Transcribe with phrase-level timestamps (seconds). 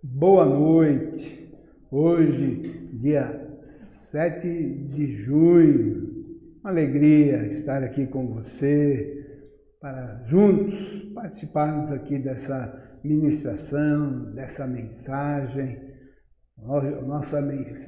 [0.00, 1.52] Boa noite.
[1.90, 6.24] Hoje, dia 7 de junho.
[6.60, 9.26] Uma alegria estar aqui com você
[9.80, 15.80] para juntos participarmos aqui dessa ministração, dessa mensagem.
[16.56, 17.42] O nossa,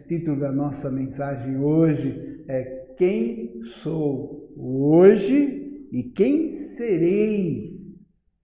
[0.08, 7.78] título da nossa mensagem hoje é Quem sou hoje e quem serei?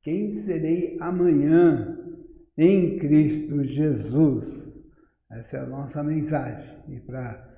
[0.05, 1.96] Quem serei amanhã?
[2.57, 4.75] Em Cristo Jesus.
[5.31, 6.83] Essa é a nossa mensagem.
[6.89, 7.57] E para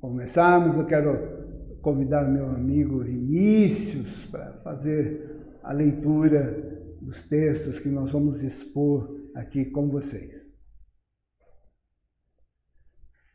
[0.00, 8.10] começarmos, eu quero convidar meu amigo Vinícius para fazer a leitura dos textos que nós
[8.10, 10.46] vamos expor aqui com vocês.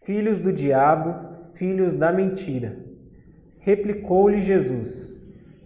[0.03, 2.77] Filhos do diabo, filhos da mentira.
[3.59, 5.13] Replicou-lhe Jesus: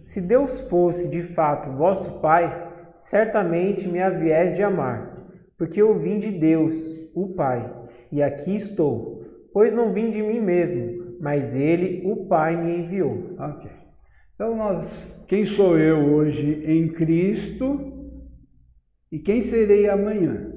[0.02, 5.07] Se Deus fosse de fato vosso Pai, certamente me havies de amar,
[5.58, 7.70] porque eu vim de Deus, o Pai,
[8.10, 13.34] e aqui estou, pois não vim de mim mesmo, mas Ele, o Pai, me enviou.
[13.38, 13.70] Ok.
[14.34, 17.92] Então nós, quem sou eu hoje em Cristo
[19.10, 20.52] e quem serei amanhã?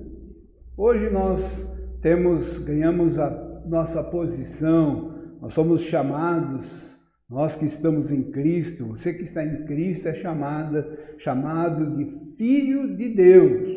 [0.77, 1.67] Hoje nós
[2.01, 3.29] temos, ganhamos a
[3.65, 6.91] nossa posição, nós somos chamados
[7.31, 12.93] nós que estamos em Cristo, você que está em Cristo é chamada, chamado de filho
[12.97, 13.70] de Deus.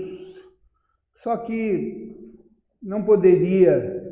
[1.24, 2.36] Só que
[2.82, 4.04] não poderia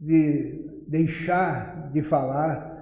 [0.00, 2.74] de deixar de falar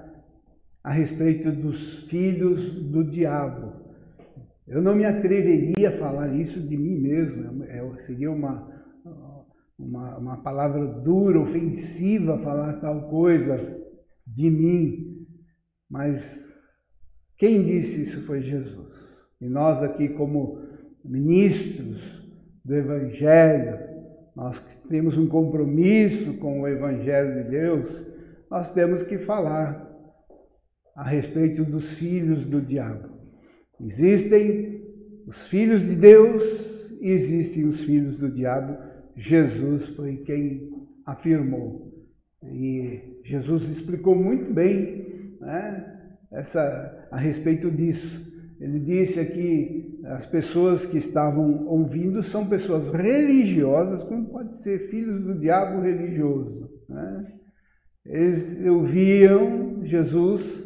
[0.83, 3.75] a respeito dos filhos do diabo.
[4.67, 8.67] Eu não me atreveria a falar isso de mim mesmo, é, seria uma,
[9.79, 13.83] uma, uma palavra dura, ofensiva falar tal coisa
[14.27, 15.27] de mim,
[15.91, 16.51] mas
[17.36, 18.95] quem disse isso foi Jesus.
[19.42, 20.59] E nós aqui como
[21.05, 22.22] ministros
[22.65, 23.79] do Evangelho,
[24.35, 28.07] nós temos um compromisso com o Evangelho de Deus,
[28.51, 29.91] nós temos que falar
[30.95, 33.09] a respeito dos filhos do diabo.
[33.81, 34.83] Existem
[35.27, 36.42] os filhos de Deus
[37.01, 38.77] e existem os filhos do diabo.
[39.17, 40.70] Jesus foi quem
[41.05, 41.92] afirmou.
[42.45, 46.01] E Jesus explicou muito bem né,
[46.31, 48.32] essa, a respeito disso.
[48.62, 55.20] Ele disse aqui as pessoas que estavam ouvindo são pessoas religiosas, como pode ser filhos
[55.24, 56.70] do diabo religioso.
[56.89, 57.27] Né?
[58.06, 60.64] Eles ouviam Jesus,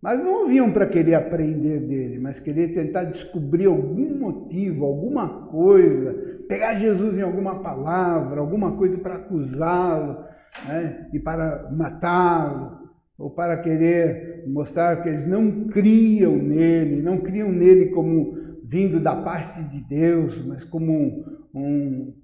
[0.00, 6.14] mas não ouviam para querer aprender dele, mas querer tentar descobrir algum motivo, alguma coisa,
[6.48, 10.24] pegar Jesus em alguma palavra, alguma coisa para acusá-lo
[10.66, 11.10] né?
[11.12, 12.88] e para matá-lo,
[13.18, 19.16] ou para querer mostrar que eles não criam nele, não criam nele como vindo da
[19.16, 21.24] parte de Deus, mas como
[21.54, 22.14] um,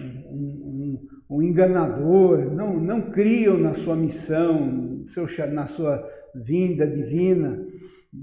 [0.00, 7.64] um, um, um enganador, não, não criam na sua missão, seu, na sua vinda divina.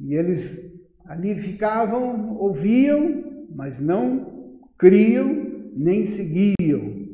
[0.03, 0.59] E eles
[1.05, 7.07] ali ficavam, ouviam, mas não criam nem seguiam.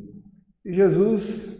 [0.66, 1.56] E Jesus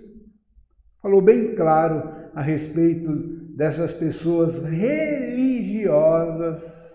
[1.02, 6.94] falou bem claro a respeito dessas pessoas religiosas,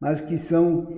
[0.00, 0.88] mas que são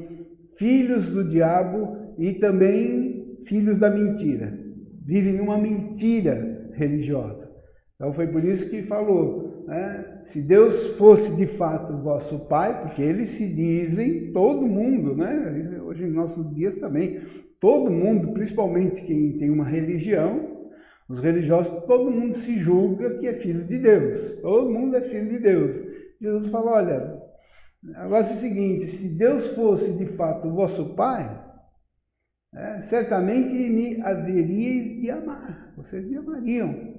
[0.56, 4.58] filhos do diabo e também filhos da mentira.
[5.04, 7.54] Vivem numa mentira religiosa.
[7.94, 10.22] Então foi por isso que falou, né?
[10.26, 15.80] se Deus fosse de fato vosso Pai, porque eles se dizem, todo mundo, né?
[15.84, 17.20] hoje em nossos dias também,
[17.60, 20.55] todo mundo, principalmente quem tem uma religião,
[21.08, 24.40] os religiosos, todo mundo se julga que é filho de Deus.
[24.40, 25.76] Todo mundo é filho de Deus.
[26.20, 27.22] Jesus fala: olha,
[27.94, 31.44] agora é o seguinte: se Deus fosse de fato o vosso Pai,
[32.52, 35.74] é, certamente me haveríeis de amar.
[35.76, 36.96] Vocês me amariam.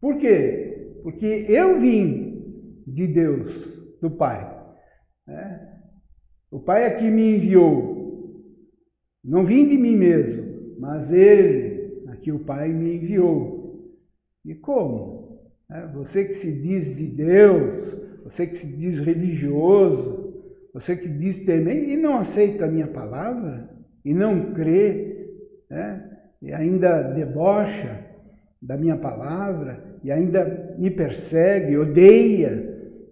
[0.00, 1.00] Por quê?
[1.02, 3.52] Porque eu vim de Deus,
[4.00, 4.48] do Pai.
[5.28, 5.72] É.
[6.50, 7.92] O Pai é que me enviou.
[9.24, 11.71] Não vim de mim mesmo, mas Ele
[12.22, 13.92] que o Pai me enviou.
[14.44, 15.40] E como?
[15.70, 20.32] É, você que se diz de Deus, você que se diz religioso,
[20.72, 23.68] você que diz temer e não aceita a minha palavra,
[24.04, 25.28] e não crê,
[25.70, 26.10] né?
[26.40, 28.06] e ainda debocha
[28.60, 32.50] da minha palavra, e ainda me persegue, odeia,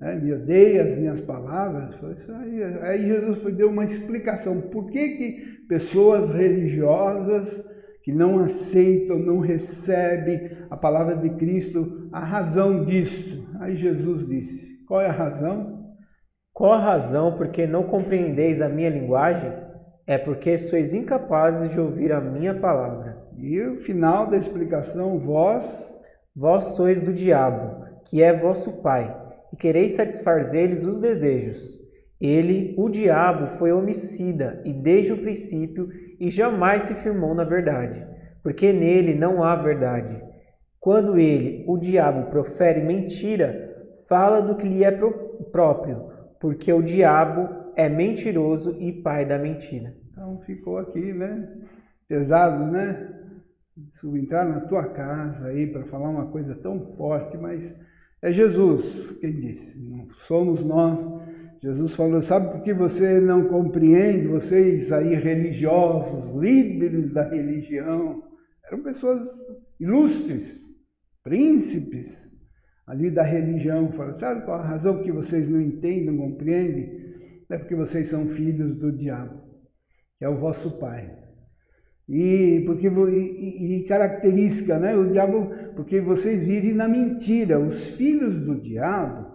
[0.01, 0.15] né?
[0.17, 1.95] me odeia as minhas palavras.
[2.41, 4.61] Aí, aí Jesus deu uma explicação.
[4.61, 5.31] Por que, que
[5.69, 7.65] pessoas religiosas
[8.11, 13.49] que não aceitam, não recebem a palavra de Cristo, a razão disso.
[13.61, 15.95] Aí Jesus disse: Qual é a razão?
[16.53, 19.71] Qual a razão porque não compreendeis a minha linguagem?
[20.07, 23.17] é porque sois incapazes de ouvir a minha palavra.
[23.39, 25.97] E o final da explicação, vós.
[26.35, 29.17] Vós sois do diabo, que é vosso pai,
[29.53, 31.79] e quereis satisfazer-lhes os desejos.
[32.21, 35.89] Ele, o diabo, foi homicida e desde o princípio
[36.21, 38.07] e jamais se firmou na verdade,
[38.43, 40.23] porque nele não há verdade.
[40.79, 44.91] Quando ele, o diabo, profere mentira, fala do que lhe é
[45.51, 49.95] próprio, porque o diabo é mentiroso e pai da mentira.
[50.11, 51.49] Então ficou aqui, né?
[52.07, 53.17] Pesado, né?
[54.05, 57.75] Entrar na tua casa aí para falar uma coisa tão forte, mas
[58.21, 61.01] é Jesus quem disse, não somos nós.
[61.63, 64.27] Jesus falou: sabe por que você não compreende?
[64.27, 68.23] Vocês aí religiosos, líderes da religião,
[68.67, 69.23] eram pessoas
[69.79, 70.59] ilustres,
[71.23, 72.31] príncipes
[72.87, 73.93] ali da religião.
[73.93, 76.99] Falaram: sabe qual a razão que vocês não entendem, não compreendem?
[77.51, 79.43] É porque vocês são filhos do diabo,
[80.19, 81.19] que é o vosso pai.
[82.09, 84.97] E porque e, e, característica, né?
[84.97, 87.61] O diabo, porque vocês vivem na mentira.
[87.61, 89.30] Os filhos do diabo,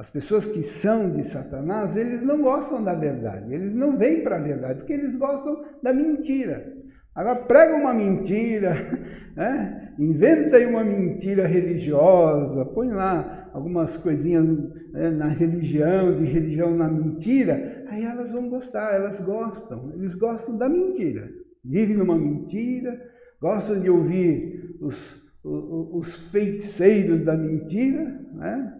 [0.00, 3.52] as pessoas que são de Satanás, eles não gostam da verdade.
[3.52, 6.72] Eles não vêm para a verdade, porque eles gostam da mentira.
[7.14, 8.74] Agora prega uma mentira,
[9.36, 9.92] né?
[9.98, 14.46] inventa uma mentira religiosa, põe lá algumas coisinhas
[14.92, 20.56] né, na religião, de religião na mentira, aí elas vão gostar, elas gostam, eles gostam
[20.56, 21.28] da mentira
[21.64, 23.00] vivem numa mentira,
[23.40, 28.04] gostam de ouvir os, os, os feiticeiros da mentira,
[28.34, 28.76] né?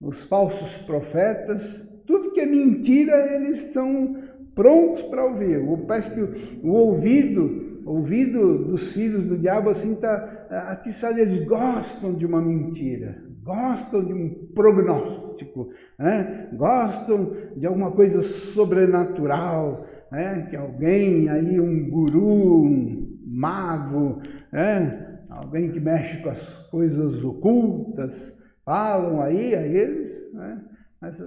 [0.00, 4.16] Os falsos profetas, tudo que é mentira eles estão
[4.54, 5.60] prontos para ouvir.
[5.86, 11.44] Parece que o, o ouvido, o ouvido dos filhos do diabo assim está atiçado, eles
[11.44, 16.48] gostam de uma mentira, gostam de um prognóstico, né?
[16.54, 20.46] gostam de alguma coisa sobrenatural, né?
[20.48, 24.20] que alguém aí, um guru, um mago,
[24.50, 25.18] né?
[25.28, 28.39] alguém que mexe com as coisas ocultas,
[28.70, 30.62] falam aí a eles, né?
[31.00, 31.20] Mas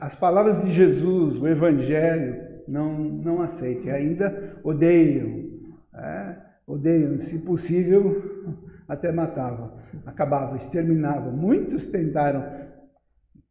[0.00, 5.50] as palavras de Jesus, o Evangelho, não, não aceitam, ainda odeiam,
[5.92, 6.40] né?
[6.64, 8.54] odeiam, se possível,
[8.86, 9.72] até matavam,
[10.04, 11.32] acabavam, exterminavam.
[11.32, 12.44] Muitos tentaram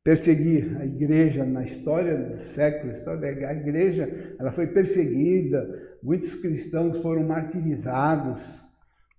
[0.01, 5.67] perseguir a igreja na história do século, a igreja, ela foi perseguida,
[6.01, 8.41] muitos cristãos foram martirizados,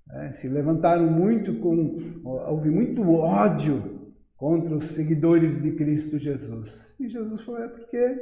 [0.07, 0.33] né?
[0.33, 3.96] se levantaram muito com, houve muito ódio
[4.37, 6.95] contra os seguidores de Cristo Jesus.
[7.01, 8.17] E Jesus falou, é porque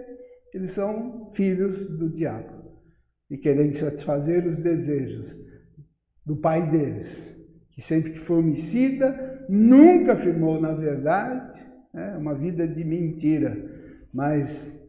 [0.53, 2.73] eles são filhos do diabo
[3.31, 5.37] e querem satisfazer os desejos
[6.25, 7.37] do pai deles,
[7.73, 11.61] que sempre que foi homicida, nunca afirmou na verdade,
[11.95, 13.57] é uma vida de mentira.
[14.13, 14.81] Mas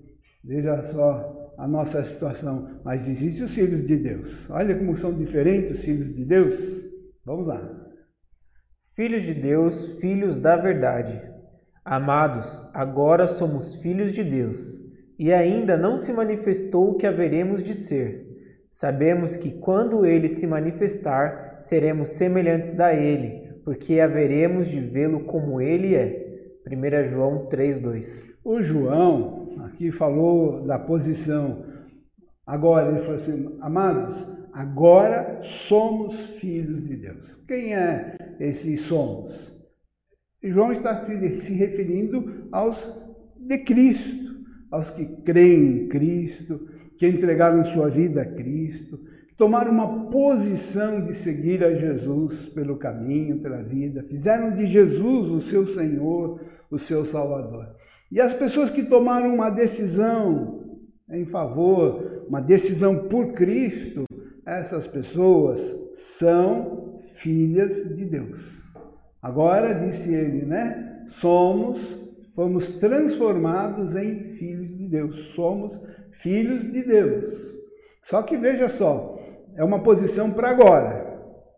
[0.44, 2.80] veja só a nossa situação.
[2.83, 4.50] Mas existem os filhos de Deus.
[4.50, 6.56] Olha como são diferentes os filhos de Deus.
[7.25, 7.85] Vamos lá.
[8.95, 11.21] Filhos de Deus, filhos da verdade.
[11.83, 14.81] Amados, agora somos filhos de Deus,
[15.19, 18.25] e ainda não se manifestou o que haveremos de ser.
[18.69, 25.59] Sabemos que quando ele se manifestar, seremos semelhantes a ele, porque haveremos de vê-lo como
[25.59, 26.53] ele é.
[26.65, 28.24] 1 João 3,2.
[28.45, 31.65] O João aqui falou da posição.
[32.45, 37.44] Agora, ele falou assim: amados, agora somos filhos de Deus.
[37.47, 39.33] Quem é esse somos?
[40.44, 42.87] João está se referindo aos
[43.37, 48.99] de Cristo, aos que creem em Cristo, que entregaram sua vida a Cristo,
[49.37, 55.42] tomaram uma posição de seguir a Jesus pelo caminho, pela vida, fizeram de Jesus o
[55.42, 57.75] seu Senhor, o seu Salvador.
[58.11, 60.64] E as pessoas que tomaram uma decisão
[61.09, 64.06] em favor, uma decisão por Cristo,
[64.46, 65.62] essas pessoas
[65.96, 68.64] são filhas de Deus.
[69.22, 71.06] Agora, disse ele, né?
[71.10, 71.82] Somos,
[72.36, 75.18] fomos transformados em filhos de Deus.
[75.34, 75.80] Somos
[76.12, 77.56] filhos de Deus.
[78.04, 79.20] Só que veja só,
[79.56, 81.06] é uma posição para agora.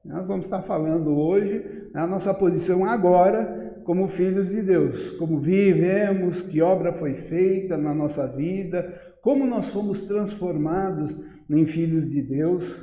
[0.06, 6.42] Nós vamos estar falando hoje a nossa posição agora como filhos de Deus, como vivemos,
[6.42, 8.94] que obra foi feita na nossa vida,
[9.28, 11.14] como nós fomos transformados
[11.50, 12.82] em filhos de Deus.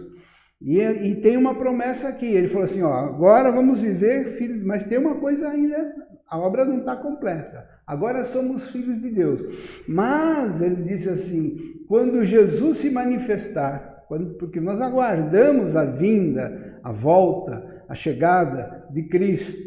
[0.60, 4.84] E, e tem uma promessa aqui, ele falou assim, ó, agora vamos viver filhos, mas
[4.84, 5.94] tem uma coisa ainda,
[6.28, 7.66] a obra não está completa.
[7.86, 9.40] Agora somos filhos de Deus.
[9.88, 14.04] Mas ele disse assim, quando Jesus se manifestar,
[14.38, 19.62] porque nós aguardamos a vinda, a volta, a chegada de Cristo.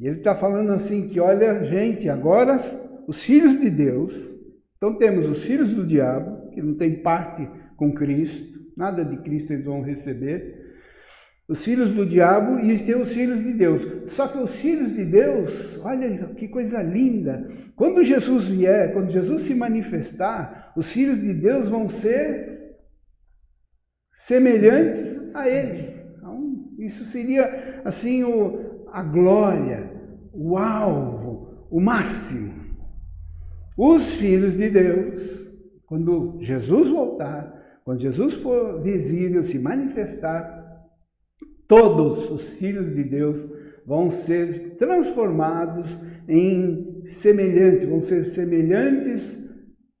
[0.00, 2.58] E ele está falando assim que, olha, gente, agora
[3.06, 4.31] os filhos de Deus,
[4.82, 9.52] então temos os filhos do diabo, que não tem parte com Cristo, nada de Cristo
[9.52, 10.74] eles vão receber.
[11.48, 13.86] Os filhos do diabo e tem os filhos de Deus.
[14.08, 17.48] Só que os filhos de Deus, olha que coisa linda.
[17.76, 22.74] Quando Jesus vier, quando Jesus se manifestar, os filhos de Deus vão ser
[24.16, 25.94] semelhantes a Ele.
[26.16, 29.92] Então, isso seria assim o, a glória,
[30.32, 32.61] o alvo, o máximo.
[33.84, 35.50] Os filhos de Deus,
[35.86, 40.86] quando Jesus voltar, quando Jesus for visível, se manifestar,
[41.66, 43.44] todos os filhos de Deus
[43.84, 45.98] vão ser transformados
[46.28, 49.36] em semelhantes, vão ser semelhantes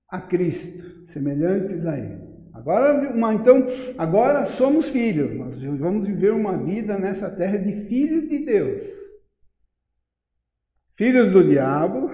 [0.08, 2.22] a Cristo, semelhantes a Ele.
[2.54, 3.66] Agora, uma, então,
[3.98, 8.84] agora somos filhos, nós vamos viver uma vida nessa terra de filhos de Deus.
[10.94, 12.11] Filhos do diabo,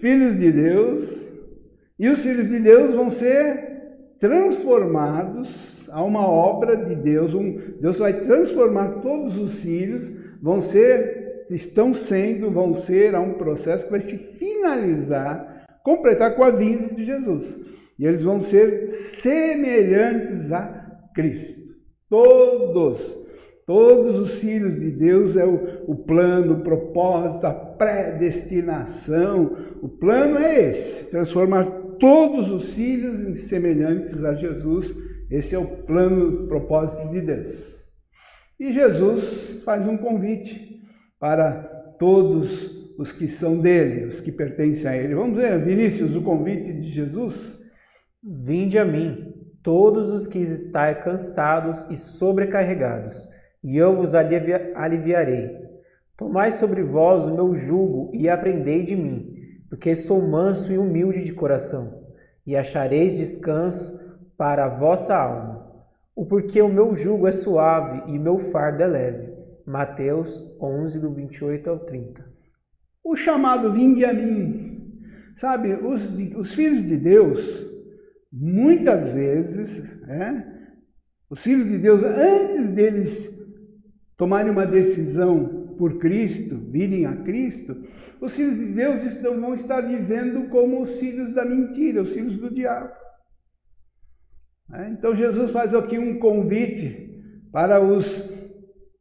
[0.00, 1.30] filhos de Deus,
[1.98, 3.70] e os filhos de Deus vão ser
[4.18, 7.34] transformados a uma obra de Deus.
[7.34, 13.34] Um, Deus vai transformar todos os filhos, vão ser, estão sendo, vão ser a um
[13.34, 17.58] processo que vai se finalizar, completar com a vinda de Jesus.
[17.98, 21.60] E eles vão ser semelhantes a Cristo.
[22.08, 23.18] Todos,
[23.66, 29.56] todos os filhos de Deus é o, o plano, o propósito, a predestinação.
[29.80, 31.64] O plano é esse: transformar
[31.98, 34.94] todos os filhos em semelhantes a Jesus.
[35.30, 37.80] Esse é o plano, o propósito de Deus.
[38.58, 40.82] E Jesus faz um convite
[41.18, 41.52] para
[41.98, 45.14] todos os que são dele, os que pertencem a ele.
[45.14, 47.62] Vamos ver, Vinícius, o convite de Jesus?
[48.22, 49.32] Vinde a mim,
[49.62, 53.26] todos os que estáis cansados e sobrecarregados,
[53.64, 55.69] e eu vos aliviarei.
[56.20, 59.34] Tomai sobre vós o meu jugo e aprendei de mim,
[59.70, 62.04] porque sou manso e humilde de coração,
[62.46, 63.98] e achareis descanso
[64.36, 65.66] para a vossa alma.
[66.14, 69.32] O porquê o meu jugo é suave e meu fardo é leve.
[69.64, 72.22] Mateus 11, do 28 ao 30.
[73.02, 74.92] O chamado vinde a mim.
[75.36, 77.66] Sabe, os, os filhos de Deus,
[78.30, 80.44] muitas vezes, é,
[81.30, 83.30] os filhos de Deus, antes deles
[84.18, 87.74] tomarem uma decisão por Cristo, virem a Cristo,
[88.20, 92.36] os filhos de Deus estão, vão estar vivendo como os filhos da mentira, os filhos
[92.36, 92.92] do diabo.
[94.74, 97.18] É, então Jesus faz aqui um convite
[97.50, 98.28] para os,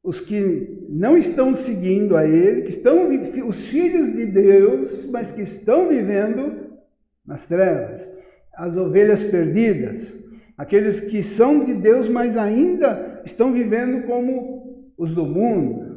[0.01, 3.09] os que não estão seguindo a Ele, que estão
[3.45, 6.77] os filhos de Deus, mas que estão vivendo
[7.25, 8.09] nas trevas,
[8.55, 10.17] as ovelhas perdidas,
[10.57, 15.88] aqueles que são de Deus, mas ainda estão vivendo como os do mundo,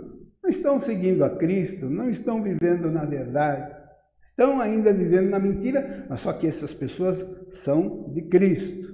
[0.43, 3.75] não estão seguindo a Cristo, não estão vivendo na verdade,
[4.25, 8.93] estão ainda vivendo na mentira, mas só que essas pessoas são de Cristo.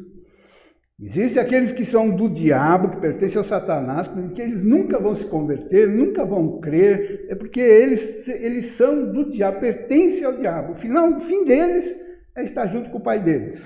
[1.01, 5.25] Existem aqueles que são do diabo, que pertencem ao Satanás, porque eles nunca vão se
[5.27, 10.73] converter, nunca vão crer, é porque eles, eles são do diabo, pertencem ao diabo.
[10.73, 11.89] O, final, o fim deles
[12.37, 13.63] é estar junto com o pai deles.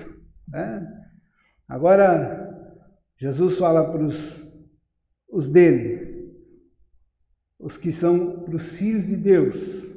[0.47, 0.87] Né?
[1.67, 2.51] Agora,
[3.17, 4.47] Jesus fala para os,
[5.27, 5.92] os dele,
[7.63, 9.89] os que são para os filhos de Deus,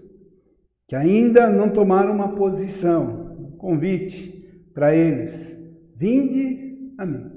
[0.86, 5.56] que ainda não tomaram uma posição, um convite para eles:
[5.96, 7.32] vinde a mim.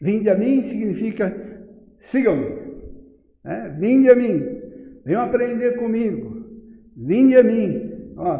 [0.00, 1.34] Vinde a mim significa
[1.98, 2.64] sigam-me.
[3.44, 3.68] É?
[3.70, 4.40] Vinde a mim,
[5.04, 6.44] venham aprender comigo.
[6.96, 8.14] Vinde a mim.
[8.16, 8.38] Ó,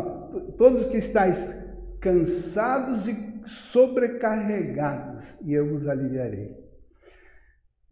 [0.56, 1.54] todos que estáis
[2.00, 6.63] cansados e sobrecarregados, e eu vos aliviarei.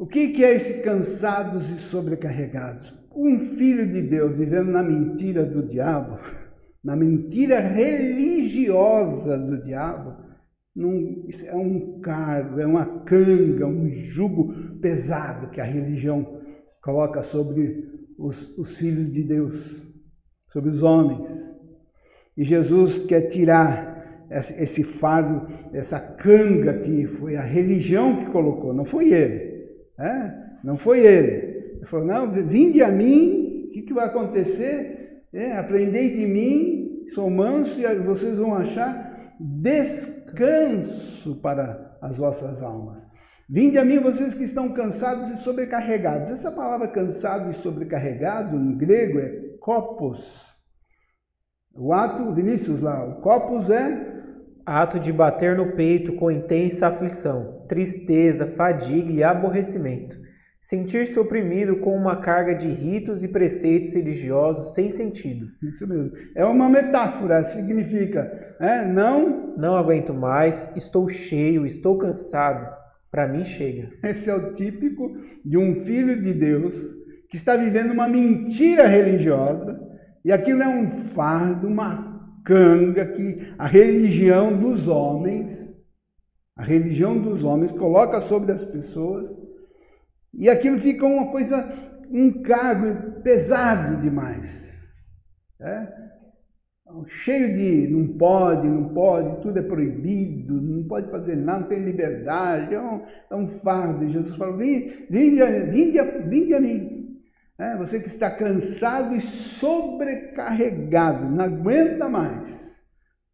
[0.02, 2.92] O que é esse cansados e sobrecarregados?
[3.14, 6.18] Um filho de Deus vivendo na mentira do diabo,
[6.82, 10.16] na mentira religiosa do diabo,
[10.74, 16.40] num, é um cargo, é uma canga, um jugo pesado que a religião
[16.82, 19.86] coloca sobre os, os filhos de Deus,
[20.52, 21.30] sobre os homens.
[22.36, 28.84] E Jesus quer tirar esse fardo, essa canga que foi a religião que colocou, não
[28.84, 29.51] foi ele.
[30.02, 30.34] É?
[30.64, 31.76] Não foi ele.
[31.76, 35.22] Ele falou: Não, vinde a mim, o que, que vai acontecer?
[35.32, 43.06] É, aprendei de mim, sou manso e vocês vão achar descanso para as vossas almas.
[43.48, 46.30] Vinde a mim, vocês que estão cansados e sobrecarregados.
[46.30, 50.52] Essa palavra cansado e sobrecarregado, no grego, é copos.
[51.74, 54.12] O ato, Vinícius, lá, o copos é
[54.64, 60.20] ato de bater no peito com intensa aflição, tristeza, fadiga e aborrecimento,
[60.60, 65.48] Sentir-se oprimido com uma carga de ritos e preceitos religiosos sem sentido.
[65.60, 66.12] Isso mesmo.
[66.36, 69.56] É uma metáfora, significa, é, não.
[69.56, 72.72] Não aguento mais, estou cheio, estou cansado.
[73.10, 73.90] Para mim chega.
[74.04, 75.10] Esse é o típico
[75.44, 76.76] de um filho de Deus
[77.28, 79.80] que está vivendo uma mentira religiosa
[80.24, 85.71] e aquilo é um fardo, uma canga que a religião dos homens,
[86.56, 89.30] a religião dos homens coloca sobre as pessoas
[90.34, 91.72] e aquilo fica uma coisa,
[92.10, 94.72] um cargo pesado demais.
[95.60, 96.02] É?
[97.06, 101.82] Cheio de não pode, não pode, tudo é proibido, não pode fazer nada, não tem
[101.82, 104.10] liberdade, é um, é um fardo.
[104.10, 107.18] Jesus falou: vinde, vinde, vinde, vinde a mim.
[107.58, 112.82] É, você que está cansado e sobrecarregado, não aguenta mais,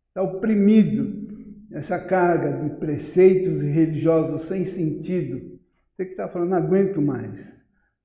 [0.08, 1.27] está oprimido,
[1.72, 5.58] essa carga de preceitos religiosos sem sentido
[5.98, 7.58] você que está falando, não aguento mais.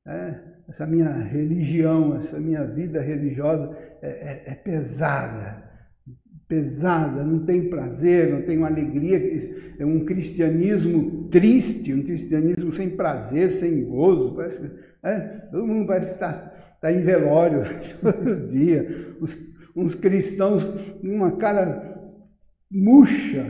[0.08, 0.34] É,
[0.68, 5.64] essa minha religião, essa minha vida religiosa é, é, é, pesada,
[6.48, 13.52] pesada, não tem prazer, não tem alegria, é um cristianismo triste, um cristianismo sem prazer,
[13.52, 14.36] sem gozo.
[14.36, 14.72] Parece,
[15.04, 15.20] é,
[15.52, 17.62] todo mundo parece estar, estar em velório
[18.02, 19.16] todo dia.
[19.22, 19.38] Os,
[19.76, 21.93] uns cristãos, uma cara
[22.74, 23.46] murcha,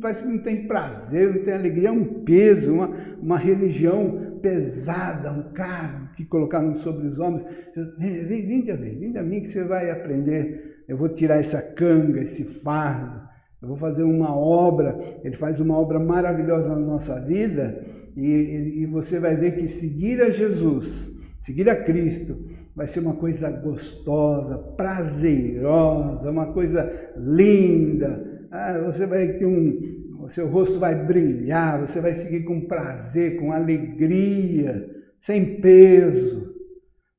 [0.00, 5.32] parece que não tem prazer, não tem alegria, é um peso, uma, uma religião pesada,
[5.32, 7.44] um cargo que colocaram sobre os homens.
[7.98, 10.84] Vem, vem, a mim, vinde a mim que você vai aprender.
[10.88, 13.28] Eu vou tirar essa canga, esse fardo.
[13.60, 15.18] Eu vou fazer uma obra.
[15.24, 17.84] Ele faz uma obra maravilhosa na nossa vida
[18.16, 21.10] e, e você vai ver que seguir a Jesus,
[21.42, 22.36] seguir a Cristo,
[22.74, 30.28] vai ser uma coisa gostosa, prazerosa, uma coisa linda ah, você vai ter um, o
[30.28, 34.88] seu rosto vai brilhar, você vai seguir com prazer, com alegria,
[35.20, 36.54] sem peso,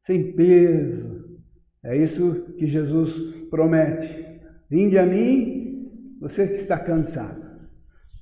[0.03, 1.21] sem peso.
[1.83, 3.15] É isso que Jesus
[3.50, 4.25] promete.
[4.69, 7.41] Vinde a mim, você que está cansado.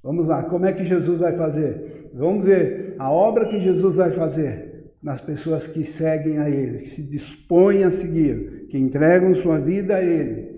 [0.03, 2.09] Vamos lá, como é que Jesus vai fazer?
[2.13, 6.89] Vamos ver a obra que Jesus vai fazer nas pessoas que seguem a Ele, que
[6.89, 10.57] se dispõem a seguir, que entregam sua vida a Ele.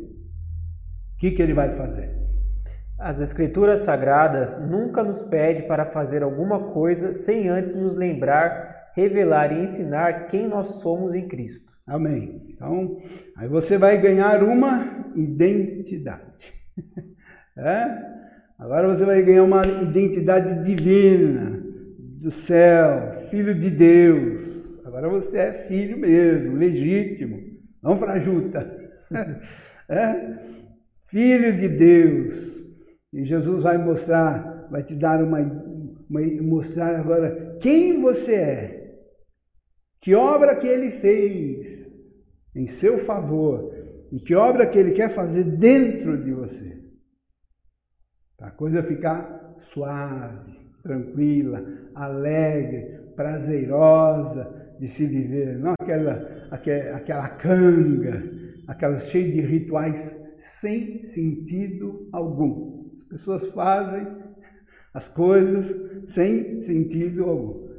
[1.16, 2.21] O que, que Ele vai fazer?
[3.02, 9.52] As Escrituras Sagradas nunca nos pede para fazer alguma coisa sem antes nos lembrar, revelar
[9.52, 11.74] e ensinar quem nós somos em Cristo.
[11.88, 12.46] Amém.
[12.50, 13.02] Então,
[13.36, 16.54] aí você vai ganhar uma identidade.
[17.58, 17.86] É?
[18.58, 21.62] Agora você vai ganhar uma identidade divina
[22.22, 24.80] do céu, filho de Deus.
[24.86, 27.40] Agora você é filho mesmo, legítimo,
[27.84, 28.72] não frajuta.
[29.90, 30.38] É?
[31.08, 32.61] Filho de Deus.
[33.14, 35.40] E Jesus vai mostrar, vai te dar uma,
[36.10, 38.82] uma mostrar agora quem você é,
[40.00, 41.92] que obra que ele fez
[42.56, 43.74] em seu favor
[44.12, 46.82] e que obra que ele quer fazer dentro de você.
[48.38, 57.30] Para a coisa ficar suave, tranquila, alegre, prazerosa de se viver, não aquela, aquela, aquela
[57.30, 58.24] canga,
[58.68, 64.08] aquela cheia de rituais sem sentido algum pessoas fazem
[64.94, 65.74] as coisas
[66.08, 67.70] sem sentido algum.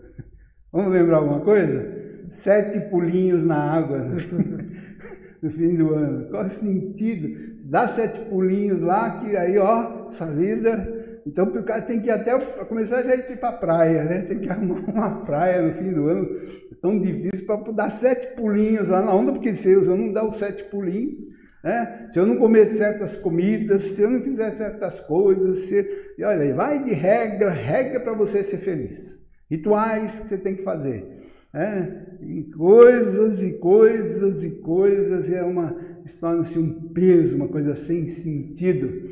[0.73, 2.01] Vamos lembrar alguma coisa?
[2.31, 3.99] Sete pulinhos na água
[5.43, 6.31] no fim do ano.
[6.31, 7.53] Qual é o sentido?
[7.65, 11.21] Dá sete pulinhos lá, que aí, ó, essa vida.
[11.27, 14.23] Então o cara tem que ir até para começar já ir para a praia, né?
[14.23, 16.29] Tem que arrumar uma praia no fim do ano.
[16.71, 20.27] É tão difícil para dar sete pulinhos lá na onda, porque se eu não dar
[20.27, 22.09] os sete pulinhos, né?
[22.11, 26.15] Se eu não comer certas comidas, se eu não fizer certas coisas, se...
[26.19, 29.21] e olha, vai de regra, regra para você ser feliz.
[29.51, 31.23] Rituais que você tem que fazer.
[31.53, 32.19] Né?
[32.23, 35.77] E coisas e coisas e coisas, e é uma,
[36.19, 39.11] torna-se um peso, uma coisa sem sentido.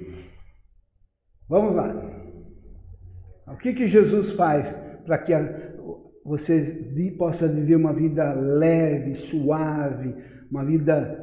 [1.48, 2.10] Vamos lá.
[3.46, 5.70] O que, que Jesus faz para que a,
[6.24, 10.14] você possa viver uma vida leve, suave,
[10.50, 11.19] uma vida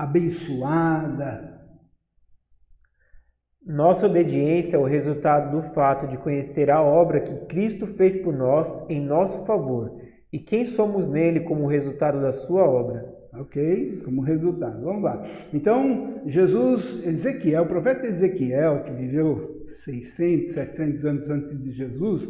[0.00, 1.60] abençoada.
[3.64, 8.32] Nossa obediência é o resultado do fato de conhecer a obra que Cristo fez por
[8.32, 10.00] nós em nosso favor
[10.32, 13.20] e quem somos nele como resultado da sua obra.
[13.34, 14.00] Ok?
[14.04, 14.82] Como resultado.
[14.82, 15.22] Vamos lá.
[15.52, 22.26] Então, Jesus, Ezequiel, o profeta Ezequiel, que viveu 600, 700 anos antes de Jesus,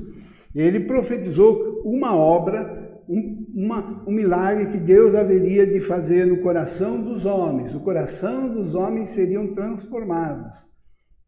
[0.55, 7.03] ele profetizou uma obra um, uma, um milagre que Deus haveria de fazer no coração
[7.03, 7.75] dos homens.
[7.75, 10.57] O coração dos homens seriam transformados.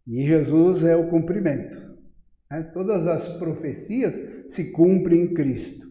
[0.06, 1.76] E Jesus é o cumprimento.
[2.50, 2.62] Né?
[2.72, 5.86] Todas as profecias se cumprem em Cristo.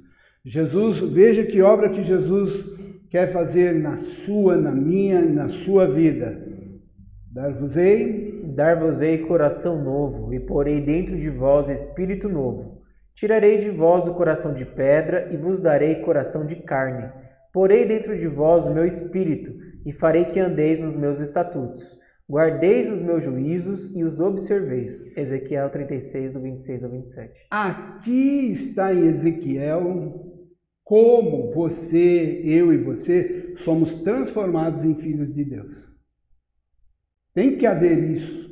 [0.46, 2.66] Jesus, veja que obra que Jesus
[3.10, 6.50] quer fazer na sua, na minha na sua vida.
[7.32, 12.81] Dar-vos-ei dar-vos-ei coração novo, e porei dentro de vós espírito novo.
[13.22, 17.08] Tirarei de vós o coração de pedra, e vos darei coração de carne.
[17.54, 19.54] Porei dentro de vós o meu espírito,
[19.86, 21.96] e farei que andeis nos meus estatutos.
[22.28, 25.06] Guardeis os meus juízos e os observeis.
[25.16, 27.46] Ezequiel 36, do 26 ao 27.
[27.52, 30.42] Aqui está em Ezequiel
[30.84, 35.96] como você, eu e você, somos transformados em filhos de Deus.
[37.36, 38.51] Tem que haver isso.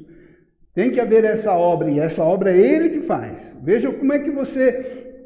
[0.80, 3.54] Tem que haver essa obra, e essa obra é Ele que faz.
[3.62, 5.26] Veja como é que você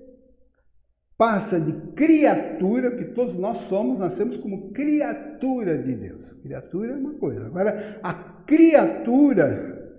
[1.15, 6.25] passa de criatura, que todos nós somos, nascemos como criatura de Deus.
[6.41, 7.45] Criatura é uma coisa.
[7.45, 8.13] Agora, a
[8.47, 9.93] criatura,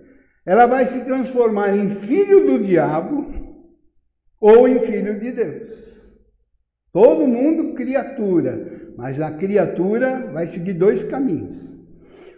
[0.45, 3.25] ela vai se transformar em filho do diabo
[4.41, 5.71] ou em filho de Deus.
[6.91, 11.74] Todo mundo criatura, mas a criatura vai seguir dois caminhos.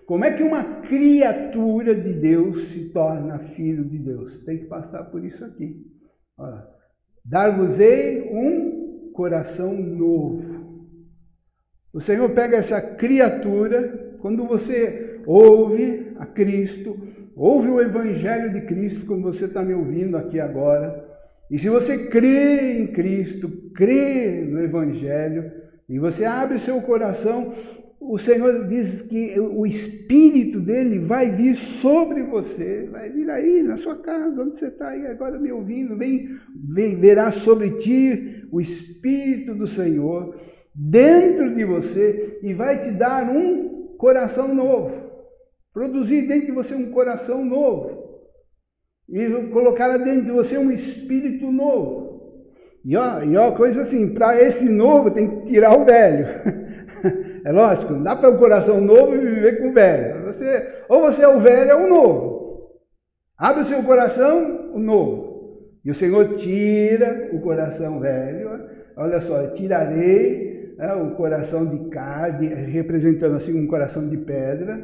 [0.08, 4.42] Como é que uma criatura de Deus se torna filho de Deus?
[4.46, 5.86] Tem que passar por isso aqui.
[7.26, 10.88] Dar-vos-ei um coração novo.
[11.92, 16.98] O Senhor pega essa criatura, quando você ouve a Cristo,
[17.36, 21.06] ouve o Evangelho de Cristo, como você está me ouvindo aqui agora,
[21.52, 25.52] e se você crê em Cristo, crê no Evangelho,
[25.90, 27.54] e você abre seu coração,
[28.00, 33.76] o Senhor diz que o Espírito dele vai vir sobre você, vai vir aí na
[33.76, 38.62] sua casa, onde você está aí agora me ouvindo, vem, vem, verá sobre ti o
[38.62, 40.40] Espírito do Senhor
[40.74, 45.12] dentro de você e vai te dar um coração novo,
[45.74, 48.08] produzir dentro de você um coração novo
[49.10, 52.08] e colocar dentro de você um espírito novo.
[52.86, 56.28] E ó, e ó coisa assim, para esse novo tem que tirar o velho.
[57.48, 60.26] É lógico, não dá para um coração novo e viver com o velho.
[60.26, 62.72] Você, ou você é o velho ou o novo.
[63.38, 65.72] Abre o seu coração, o novo.
[65.86, 68.50] E o Senhor tira o coração velho.
[68.98, 74.76] Olha só, tirarei né, o coração de carne, representando assim um coração de pedra.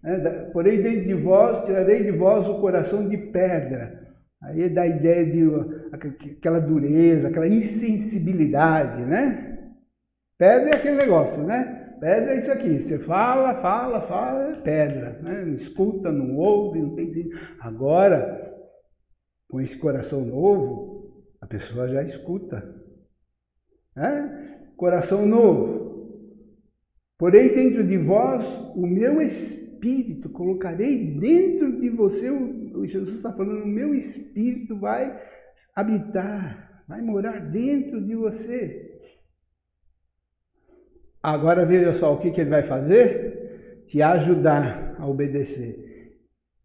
[0.00, 4.00] Né, porém, dentro de vós, tirarei de vós o coração de pedra.
[4.40, 5.42] Aí dá a ideia de
[5.90, 9.58] aquela dureza, aquela insensibilidade, né?
[10.38, 11.81] Pedra é aquele negócio, né?
[12.02, 15.44] Pedra é isso aqui, você fala, fala, fala, é pedra, né?
[15.44, 18.52] Não escuta, não ouve, não tem Agora,
[19.48, 22.60] com esse coração novo, a pessoa já escuta.
[23.94, 24.72] Né?
[24.76, 26.26] Coração novo.
[27.16, 33.62] Porém, dentro de vós, o meu espírito, colocarei dentro de você, o Jesus está falando,
[33.62, 35.22] o meu espírito vai
[35.72, 38.91] habitar, vai morar dentro de você.
[41.22, 46.18] Agora veja só o que, que ele vai fazer: te ajudar a obedecer.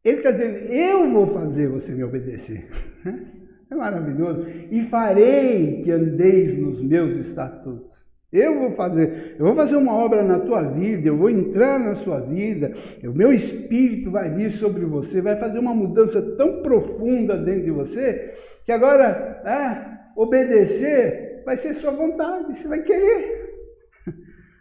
[0.03, 2.67] Ele está dizendo: eu vou fazer você me obedecer.
[3.69, 4.45] É maravilhoso.
[4.71, 7.97] E farei que andeis nos meus estatutos.
[8.31, 11.95] Eu vou fazer, eu vou fazer uma obra na tua vida, eu vou entrar na
[11.95, 17.37] sua vida, o meu espírito vai vir sobre você, vai fazer uma mudança tão profunda
[17.37, 18.33] dentro de você,
[18.65, 23.36] que agora é, obedecer vai ser sua vontade, você vai querer.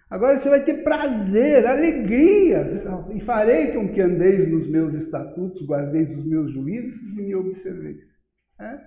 [0.09, 6.17] Agora você vai ter prazer, alegria, e farei com que andeis nos meus estatutos, guardeis
[6.17, 7.99] os meus juízos e me observeis.
[8.61, 8.79] É?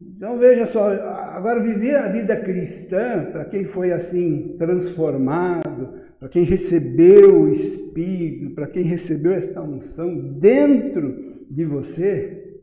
[0.00, 6.42] Então veja só, agora viver a vida cristã, para quem foi assim transformado, para quem
[6.42, 12.60] recebeu o Espírito, para quem recebeu esta unção dentro de você,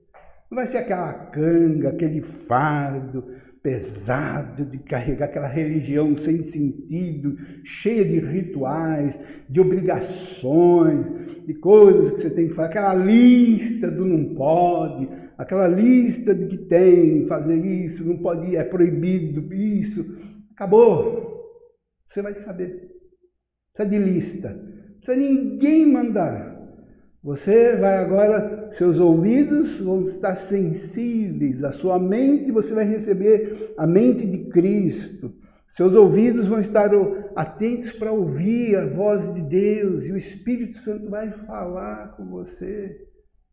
[0.50, 3.26] não vai ser aquela canga, aquele fardo,
[3.66, 11.08] pesado de carregar aquela religião sem sentido, cheia de rituais, de obrigações,
[11.48, 16.46] de coisas que você tem que fazer, aquela lista do não pode, aquela lista de
[16.46, 20.06] que tem, fazer isso, não pode, é proibido isso.
[20.52, 21.44] Acabou.
[22.06, 22.92] Você vai saber.
[23.74, 24.64] Precisa de lista.
[25.00, 26.55] Precisa ninguém mandar.
[27.26, 33.88] Você vai agora, seus ouvidos vão estar sensíveis, a sua mente, você vai receber a
[33.88, 35.34] mente de Cristo.
[35.72, 36.92] Seus ouvidos vão estar
[37.36, 42.96] atentos para ouvir a voz de Deus e o Espírito Santo vai falar com você.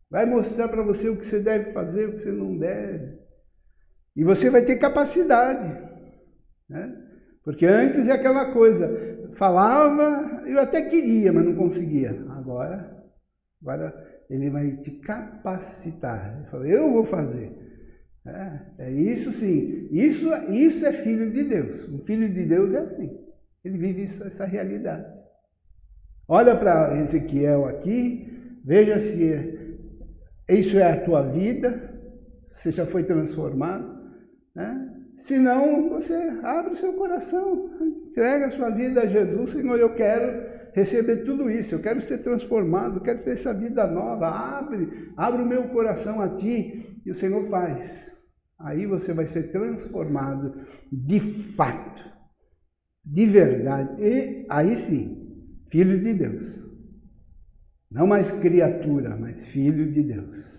[0.07, 3.17] Vai mostrar para você o que você deve fazer, o que você não deve.
[4.15, 5.81] E você vai ter capacidade.
[6.69, 6.95] Né?
[7.43, 8.87] Porque antes é aquela coisa,
[9.33, 12.23] falava, eu até queria, mas não conseguia.
[12.29, 12.92] Agora
[13.63, 16.35] Agora ele vai te capacitar.
[16.37, 17.51] Ele falou, eu vou fazer.
[18.25, 19.87] É, É isso sim.
[19.91, 21.89] Isso, isso é filho de Deus.
[21.89, 23.17] Um filho de Deus é assim.
[23.63, 25.05] Ele vive isso, essa realidade.
[26.27, 29.77] Olha para Ezequiel aqui, veja se
[30.49, 31.93] isso é a tua vida,
[32.51, 34.11] você já foi transformado.
[34.55, 34.89] Né?
[35.19, 37.69] Se não, você abre o seu coração,
[38.07, 42.19] entrega a sua vida a Jesus, Senhor, eu quero receber tudo isso, eu quero ser
[42.19, 44.27] transformado, quero ter essa vida nova.
[44.27, 48.11] Abre, abre o meu coração a ti e o Senhor faz.
[48.59, 52.03] Aí você vai ser transformado de fato,
[53.05, 54.01] de verdade.
[54.01, 56.63] E aí sim, filho de Deus.
[57.91, 60.53] Não mais criatura, mas filho de Deus.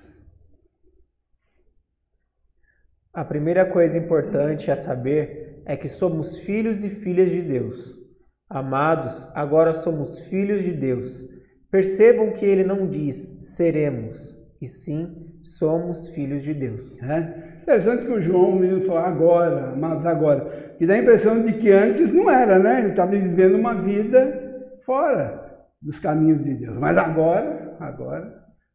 [3.13, 8.04] A primeira coisa importante a saber é que somos filhos e filhas de Deus.
[8.49, 11.27] Amados, agora somos filhos de Deus.
[11.71, 16.97] Percebam que ele não diz seremos, e sim somos filhos de Deus.
[17.03, 20.75] É interessante que o João, o menino, falou agora, mas agora.
[20.79, 22.81] Que dá a impressão de que antes não era, né?
[22.81, 25.45] Ele estava vivendo uma vida fora
[25.81, 26.77] dos caminhos de Deus.
[26.79, 28.33] Mas agora, agora,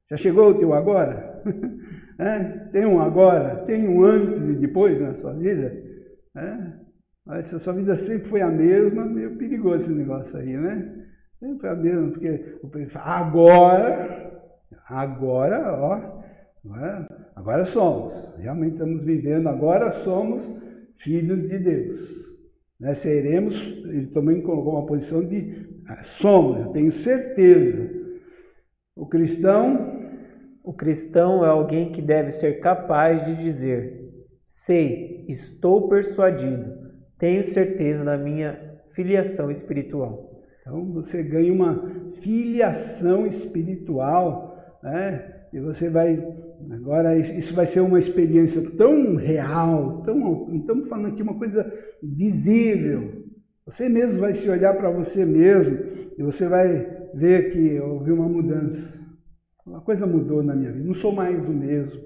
[0.09, 1.41] já chegou o teu agora?
[2.19, 2.39] é?
[2.71, 5.73] Tem um agora, tem um antes e depois na sua vida?
[6.35, 6.78] É?
[7.43, 11.05] Se a sua vida sempre foi a mesma, meio perigoso esse negócio aí, né?
[11.39, 14.41] Sempre foi a mesma, porque o pessoal fala, agora,
[14.89, 16.19] agora, ó,
[16.65, 20.53] Agora, agora somos, realmente estamos vivendo, agora somos
[20.97, 22.01] filhos de Deus.
[22.79, 22.93] Né?
[22.93, 27.89] Seremos, ele também colocou uma posição de ah, somos, eu tenho certeza.
[28.95, 29.97] O cristão.
[30.61, 34.11] O cristão é alguém que deve ser capaz de dizer:
[34.45, 36.88] sei, estou persuadido,
[37.19, 40.41] tenho certeza da minha filiação espiritual.
[40.61, 45.35] Então você ganha uma filiação espiritual, né?
[45.53, 46.17] E você vai
[46.71, 51.71] Agora, isso vai ser uma experiência tão real, tão, estamos falando aqui uma coisa
[52.03, 53.23] visível.
[53.65, 55.77] Você mesmo vai se olhar para você mesmo
[56.17, 58.99] e você vai ver que houve uma mudança.
[59.65, 62.01] Uma coisa mudou na minha vida, não sou mais o mesmo.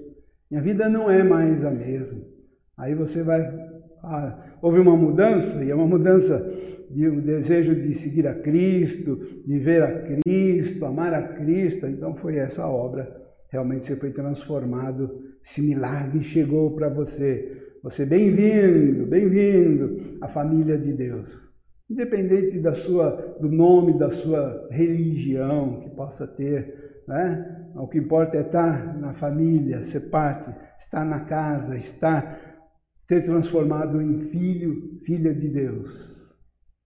[0.50, 2.20] Minha vida não é mais a mesma.
[2.76, 3.42] Aí você vai.
[4.04, 6.38] Ah, houve uma mudança, e é uma mudança
[6.90, 11.86] de um desejo de seguir a Cristo, de ver a Cristo, amar a Cristo.
[11.86, 17.76] Então foi essa obra realmente você foi transformado, esse milagre chegou para você.
[17.84, 21.30] Você bem-vindo, bem-vindo à família de Deus.
[21.88, 27.68] Independente da sua, do nome da sua religião que possa ter, né?
[27.76, 32.53] o que importa é estar na família, ser parte, estar na casa, estar,
[33.06, 36.14] ser transformado em filho, filha de Deus.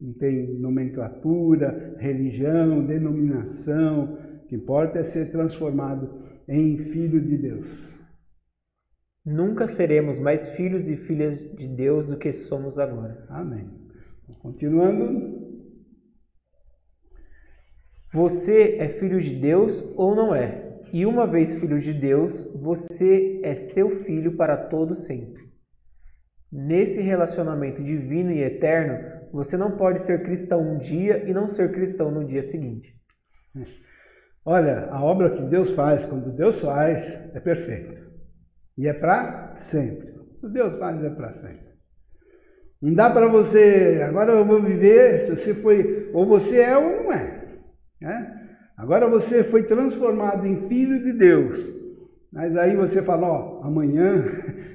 [0.00, 7.98] Não tem nomenclatura, religião, denominação, o que importa é ser transformado em filho de Deus.
[9.24, 13.26] Nunca seremos mais filhos e filhas de Deus do que somos agora.
[13.28, 13.68] Amém.
[14.40, 15.46] Continuando.
[18.12, 20.80] Você é filho de Deus ou não é?
[20.92, 25.47] E uma vez filho de Deus, você é seu filho para todo sempre.
[26.50, 31.72] Nesse relacionamento divino e eterno, você não pode ser cristão um dia e não ser
[31.72, 32.96] cristão no dia seguinte.
[34.44, 38.08] Olha, a obra que Deus faz, quando Deus faz, é perfeita.
[38.78, 40.14] E é para sempre.
[40.42, 41.68] O Deus faz é para sempre.
[42.80, 47.02] Não dá para você, agora eu vou viver, se você foi, ou você é ou
[47.02, 47.58] não é.
[48.00, 48.56] Né?
[48.76, 51.56] Agora você foi transformado em filho de Deus.
[52.32, 54.24] Mas aí você fala, ó, amanhã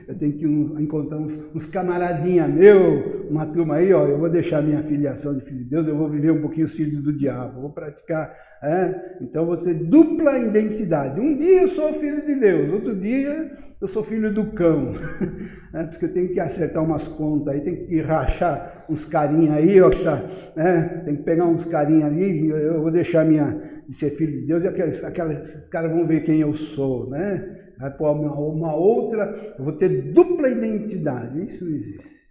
[0.08, 4.62] eu tenho que encontrar uns, uns camaradinha meu, uma turma aí, ó, eu vou deixar
[4.62, 7.62] minha filiação de filho de Deus, eu vou viver um pouquinho os filhos do diabo,
[7.62, 9.18] vou praticar, é?
[9.22, 11.20] então vou ter dupla identidade.
[11.20, 14.94] Um dia eu sou filho de Deus, outro dia eu sou filho do cão.
[15.76, 19.82] É, porque eu tenho que acertar umas contas aí, tem que rachar uns carinhos aí,
[19.82, 20.24] ó, que tá,
[20.56, 21.02] né?
[21.04, 24.63] tem que pegar uns carinhos ali, eu vou deixar minha de ser filho de Deus
[24.63, 27.62] e aqueles, aqueles caras vão ver quem eu sou, né?
[27.78, 31.44] Vai pôr uma, uma outra, eu vou ter dupla identidade.
[31.44, 32.24] Isso existe.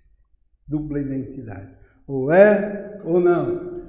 [0.66, 1.74] Dupla identidade.
[2.06, 3.82] Ou é ou não.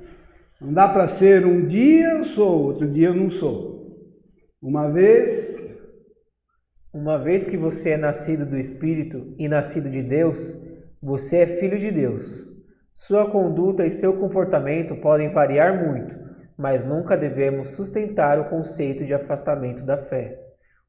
[0.60, 3.74] Não dá para ser um dia eu sou, outro dia eu não sou.
[4.62, 5.78] Uma vez.
[6.94, 10.56] Uma vez que você é nascido do Espírito e nascido de Deus,
[11.02, 12.48] você é filho de Deus.
[12.96, 16.16] Sua conduta e seu comportamento podem variar muito,
[16.56, 20.40] mas nunca devemos sustentar o conceito de afastamento da fé,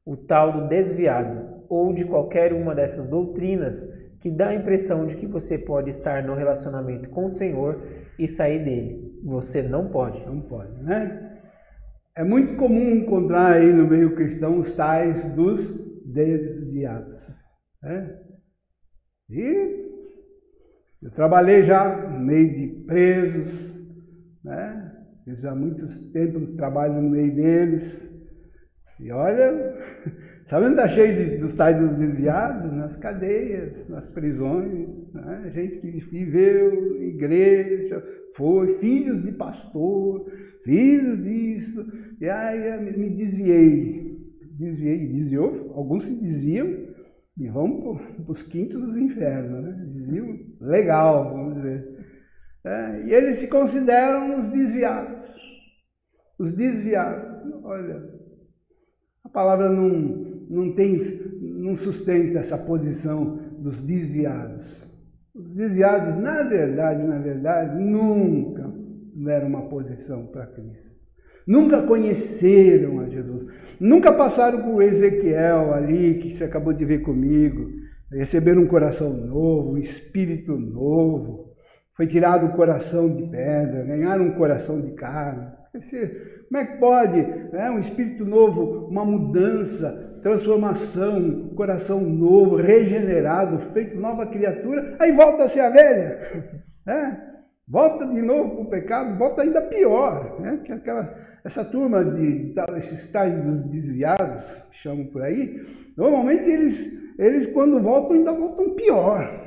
[0.05, 3.85] o tal do desviado, ou de qualquer uma dessas doutrinas
[4.21, 7.81] que dá a impressão de que você pode estar no relacionamento com o Senhor
[8.17, 9.21] e sair dele.
[9.23, 10.25] Você não pode.
[10.25, 11.39] Não pode, né?
[12.15, 17.19] É muito comum encontrar aí no meio cristão os tais dos desviados.
[17.83, 18.19] Né?
[19.29, 19.85] E
[21.03, 23.75] eu trabalhei já no meio de presos,
[24.43, 24.91] né?
[25.27, 28.14] Eu já há muito tempo trabalho no meio deles.
[28.99, 29.75] E olha,
[30.47, 32.71] sabe onde está cheio de, dos tais dos desviados?
[32.71, 34.87] Nas cadeias, nas prisões.
[35.13, 35.51] Né?
[35.53, 38.03] Gente que viveu igreja,
[38.35, 40.29] foi filhos de pastor,
[40.63, 41.85] filhos disso.
[42.21, 44.17] E aí me desviei.
[44.57, 45.73] Desviei, desviou.
[45.75, 46.95] Alguns se desviam
[47.37, 49.63] e vão para os quintos dos infernos.
[49.63, 49.85] Né?
[49.91, 51.95] Desviam legal, vamos dizer.
[52.63, 55.35] É, e eles se consideram os desviados.
[56.39, 57.23] Os desviados.
[57.63, 58.01] Olha,
[59.25, 59.89] a palavra não,
[60.49, 60.99] não tem,
[61.41, 64.85] não sustenta essa posição dos desviados.
[65.33, 68.71] Os desviados, na verdade, na verdade, nunca
[69.15, 70.85] deram uma posição para Cristo.
[71.45, 73.45] Nunca conheceram a Jesus.
[73.79, 77.69] Nunca passaram por Ezequiel ali, que você acabou de ver comigo.
[78.11, 81.45] Receberam um coração novo, um espírito novo
[81.95, 85.47] foi tirado o coração de pedra, ganharam um coração de carne.
[86.47, 93.99] Como é que pode né, um espírito novo, uma mudança, transformação, coração novo, regenerado, feito
[93.99, 96.19] nova criatura, aí volta a ser a velha?
[96.85, 97.19] Né?
[97.67, 100.39] Volta de novo para o pecado, volta ainda pior.
[100.39, 100.61] Né?
[100.63, 105.65] Que aquela, essa turma de esses tais dos desviados, que chamam por aí,
[105.97, 109.45] normalmente eles, eles quando voltam ainda voltam pior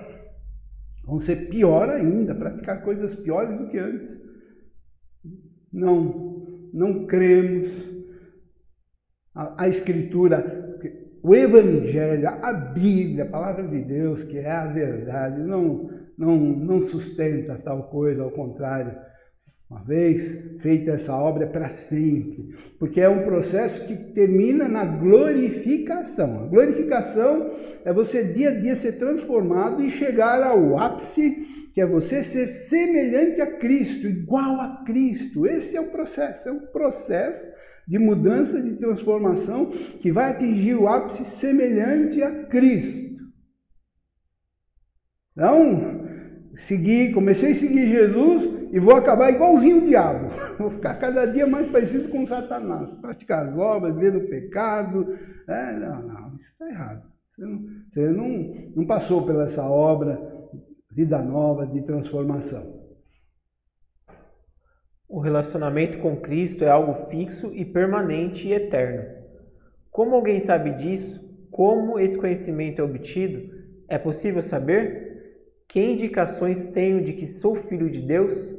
[1.08, 4.27] vão ser pior ainda, praticar coisas piores do que antes.
[5.72, 7.96] Não, não cremos.
[9.34, 10.78] A, a Escritura,
[11.22, 16.86] o Evangelho, a Bíblia, a palavra de Deus, que é a verdade, não, não, não
[16.86, 18.96] sustenta tal coisa, ao contrário.
[19.70, 24.82] Uma vez feita essa obra é para sempre, porque é um processo que termina na
[24.82, 26.44] glorificação.
[26.44, 27.54] A glorificação
[27.84, 31.46] é você dia a dia ser transformado e chegar ao ápice,
[31.78, 35.46] que é você ser semelhante a Cristo, igual a Cristo.
[35.46, 37.46] Esse é o processo, é um processo
[37.86, 43.22] de mudança, de transformação que vai atingir o ápice semelhante a Cristo.
[45.30, 46.04] Então,
[46.56, 50.30] segui, comecei a seguir Jesus e vou acabar igualzinho o diabo.
[50.58, 52.92] Vou ficar cada dia mais parecido com Satanás.
[52.96, 55.16] Praticar as obras, ver o pecado.
[55.46, 57.08] É, não, não, isso está errado.
[57.36, 60.37] Você, não, você não, não passou pela essa obra,
[60.98, 62.74] vida nova, de transformação.
[65.08, 69.04] O relacionamento com Cristo é algo fixo e permanente e eterno.
[69.92, 71.24] Como alguém sabe disso?
[71.52, 73.48] Como esse conhecimento é obtido?
[73.86, 75.46] É possível saber?
[75.68, 78.50] Que indicações tenho de que sou filho de Deus?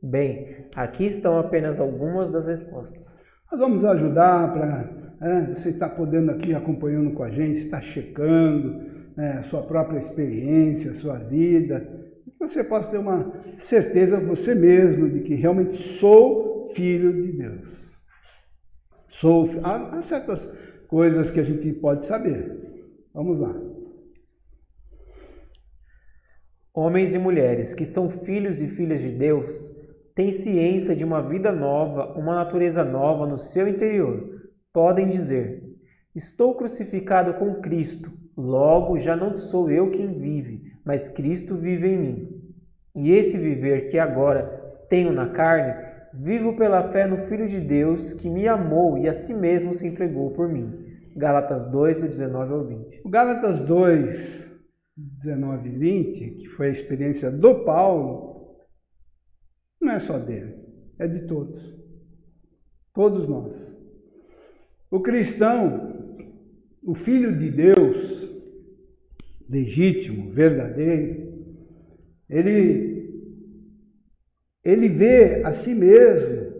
[0.00, 3.02] Bem, aqui estão apenas algumas das respostas.
[3.50, 4.88] Nós vamos ajudar para
[5.20, 9.98] é, você estar tá podendo aqui acompanhando com a gente, está checando é, sua própria
[9.98, 11.80] experiência, sua vida,
[12.24, 17.98] que você possa ter uma certeza você mesmo de que realmente sou filho de Deus.
[19.08, 20.48] Sou, há, há certas
[20.86, 22.56] coisas que a gente pode saber.
[23.12, 23.54] Vamos lá.
[26.72, 29.68] Homens e mulheres que são filhos e filhas de Deus
[30.14, 34.48] têm ciência de uma vida nova, uma natureza nova no seu interior.
[34.72, 35.67] Podem dizer:
[36.18, 41.96] Estou crucificado com Cristo, logo já não sou eu quem vive, mas Cristo vive em
[41.96, 42.52] mim.
[42.92, 44.42] E esse viver que agora
[44.88, 45.72] tenho na carne,
[46.12, 49.86] vivo pela fé no Filho de Deus que me amou e a si mesmo se
[49.86, 50.88] entregou por mim.
[51.16, 53.02] Gálatas 2, do 19 ao 20.
[53.04, 54.60] O Gálatas 2,
[54.96, 58.56] 19 e 20, que foi a experiência do Paulo,
[59.80, 60.56] não é só dele,
[60.98, 61.78] é de todos.
[62.92, 63.78] Todos nós.
[64.90, 65.97] O cristão,
[66.82, 68.28] o filho de Deus,
[69.48, 71.28] legítimo, verdadeiro,
[72.28, 72.98] ele
[74.64, 76.52] ele vê a si mesmo.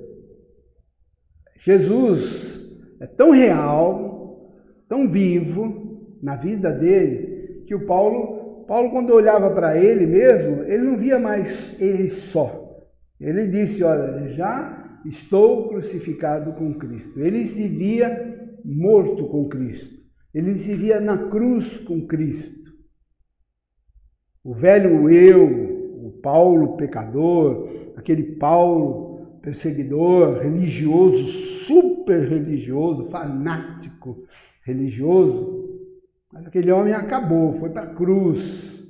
[1.59, 2.63] Jesus
[3.01, 4.55] é tão real,
[4.89, 10.85] tão vivo na vida dele, que o Paulo, Paulo quando olhava para ele mesmo, ele
[10.85, 12.89] não via mais ele só.
[13.21, 17.21] Ele disse, olha, já estou crucificado com Cristo.
[17.21, 19.98] Ele se via morto com Cristo.
[20.35, 22.73] Ele se via na cruz com Cristo.
[24.45, 31.27] O velho eu, o Paulo pecador, aquele Paulo perseguidor, religioso,
[31.65, 34.25] super religioso, fanático
[34.63, 35.69] religioso,
[36.33, 38.87] mas aquele homem acabou, foi para a cruz.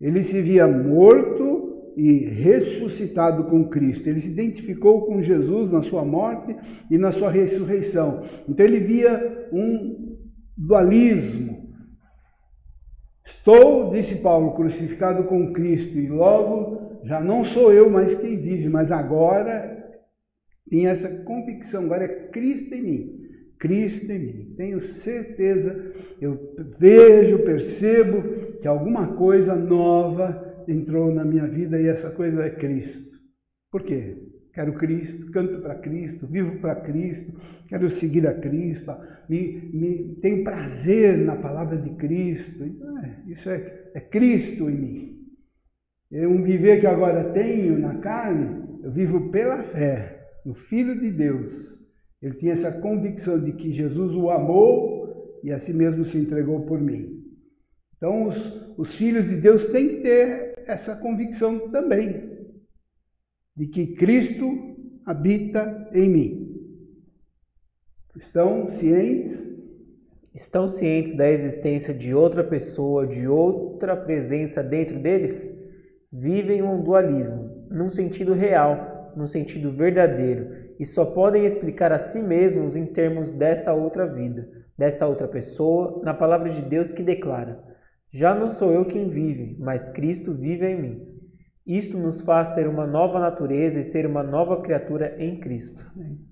[0.00, 4.08] Ele se via morto e ressuscitado com Cristo.
[4.08, 6.56] Ele se identificou com Jesus na sua morte
[6.90, 8.22] e na sua ressurreição.
[8.48, 10.11] Então ele via um
[10.56, 11.72] dualismo.
[13.24, 18.68] Estou, disse Paulo, crucificado com Cristo, e logo já não sou eu mais quem vive,
[18.68, 19.82] mas agora
[20.68, 23.22] tenho essa convicção, agora é Cristo em mim.
[23.58, 24.54] Cristo em mim.
[24.56, 32.10] Tenho certeza, eu vejo, percebo que alguma coisa nova entrou na minha vida e essa
[32.10, 33.12] coisa é Cristo.
[33.70, 34.31] Por quê?
[34.52, 37.32] Quero Cristo, canto para Cristo, vivo para Cristo,
[37.68, 38.92] quero seguir a Cristo,
[39.26, 42.62] me, me, tenho prazer na palavra de Cristo.
[42.62, 45.18] Então, isso é, é Cristo em mim.
[46.12, 51.10] É um viver que agora tenho na carne, eu vivo pela fé no Filho de
[51.10, 51.50] Deus.
[52.20, 56.60] Ele tinha essa convicção de que Jesus o amou e a si mesmo se entregou
[56.66, 57.24] por mim.
[57.96, 62.31] Então, os, os filhos de Deus têm que ter essa convicção também
[63.56, 66.52] de que Cristo habita em mim.
[68.16, 69.52] Estão cientes?
[70.34, 75.52] Estão cientes da existência de outra pessoa, de outra presença dentro deles?
[76.10, 82.22] Vivem um dualismo, num sentido real, num sentido verdadeiro, e só podem explicar a si
[82.22, 87.62] mesmos em termos dessa outra vida, dessa outra pessoa, na palavra de Deus que declara:
[88.10, 91.21] Já não sou eu quem vive, mas Cristo vive em mim.
[91.66, 95.84] Isto nos faz ter uma nova natureza e ser uma nova criatura em Cristo.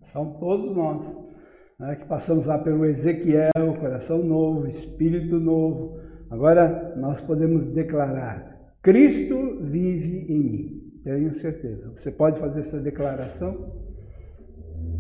[0.08, 1.30] Então, todos nós
[1.78, 9.60] né, que passamos lá pelo Ezequiel, coração novo, espírito novo, agora nós podemos declarar: Cristo
[9.62, 10.80] vive em mim.
[11.04, 11.90] Tenho certeza.
[11.94, 13.72] Você pode fazer essa declaração?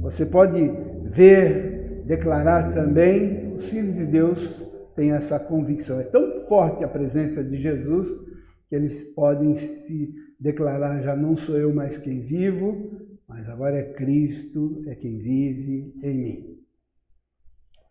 [0.00, 0.58] Você pode
[1.04, 3.54] ver, declarar também.
[3.54, 6.00] Os filhos de Deus têm essa convicção.
[6.00, 8.29] É tão forte a presença de Jesus
[8.70, 13.92] que eles podem se declarar: já não sou eu mais quem vivo, mas agora é
[13.92, 16.60] Cristo é quem vive em mim.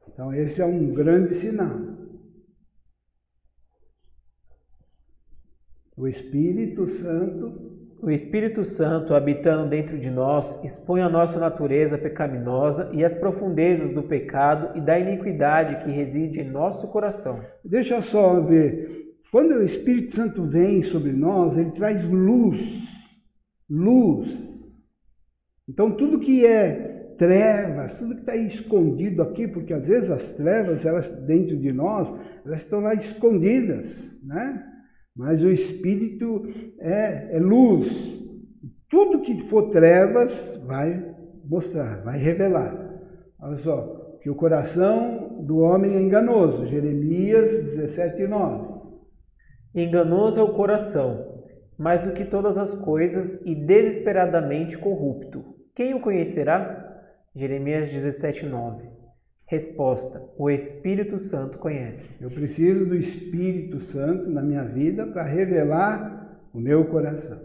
[0.08, 1.78] Então, esse é um grande sinal.
[5.96, 7.78] O Espírito Santo.
[8.02, 13.92] O Espírito Santo, habitando dentro de nós, expõe a nossa natureza pecaminosa e as profundezas
[13.92, 17.44] do pecado e da iniquidade que reside em nosso coração.
[17.64, 18.99] Deixa só ver
[19.32, 22.88] quando o Espírito Santo vem sobre nós, ele traz luz.
[23.70, 24.30] Luz.
[25.68, 30.86] Então, tudo que é trevas, tudo que está escondido aqui, porque às vezes as trevas,
[30.86, 32.12] elas dentro de nós,
[32.46, 34.66] elas estão lá escondidas, né?
[35.16, 36.48] Mas o Espírito
[36.80, 38.18] é, é luz.
[38.90, 41.14] Tudo que for trevas vai
[41.46, 42.90] mostrar, vai revelar.
[43.40, 46.66] Olha só, que o coração do homem é enganoso.
[46.68, 48.69] Jeremias 17, 9.
[49.74, 51.44] Enganoso é o coração,
[51.78, 55.44] mais do que todas as coisas, e desesperadamente corrupto.
[55.76, 56.86] Quem o conhecerá?
[57.36, 58.90] Jeremias 17:9.
[59.46, 62.16] Resposta: O Espírito Santo conhece.
[62.20, 67.40] Eu preciso do Espírito Santo na minha vida para revelar o meu coração.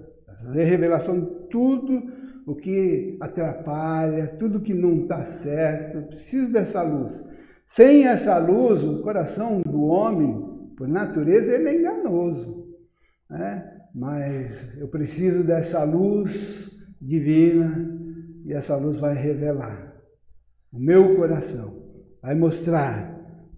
[0.45, 2.03] Fazer revelação de tudo
[2.47, 5.99] o que atrapalha, tudo que não está certo.
[5.99, 7.25] Eu preciso dessa luz.
[7.67, 12.69] Sem essa luz, o coração do homem por natureza, ele é enganoso.
[13.31, 13.71] Né?
[13.95, 16.71] Mas eu preciso dessa luz
[17.01, 17.91] divina
[18.45, 19.95] e essa luz vai revelar
[20.75, 21.73] o meu coração,
[22.21, 23.15] vai mostrar.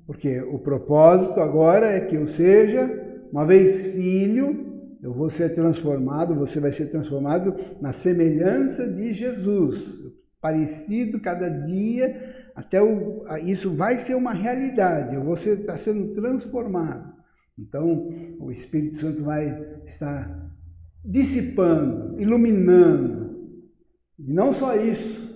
[0.06, 2.86] Porque o propósito agora é que eu seja,
[3.32, 9.82] uma vez filho, eu vou ser transformado, você vai ser transformado na semelhança de Jesus,
[10.40, 17.14] parecido cada dia até o, isso vai ser uma realidade, você está sendo transformado.
[17.59, 18.09] Então,
[18.40, 20.50] o Espírito Santo vai estar
[21.04, 23.61] dissipando, iluminando.
[24.18, 25.26] E não só isso.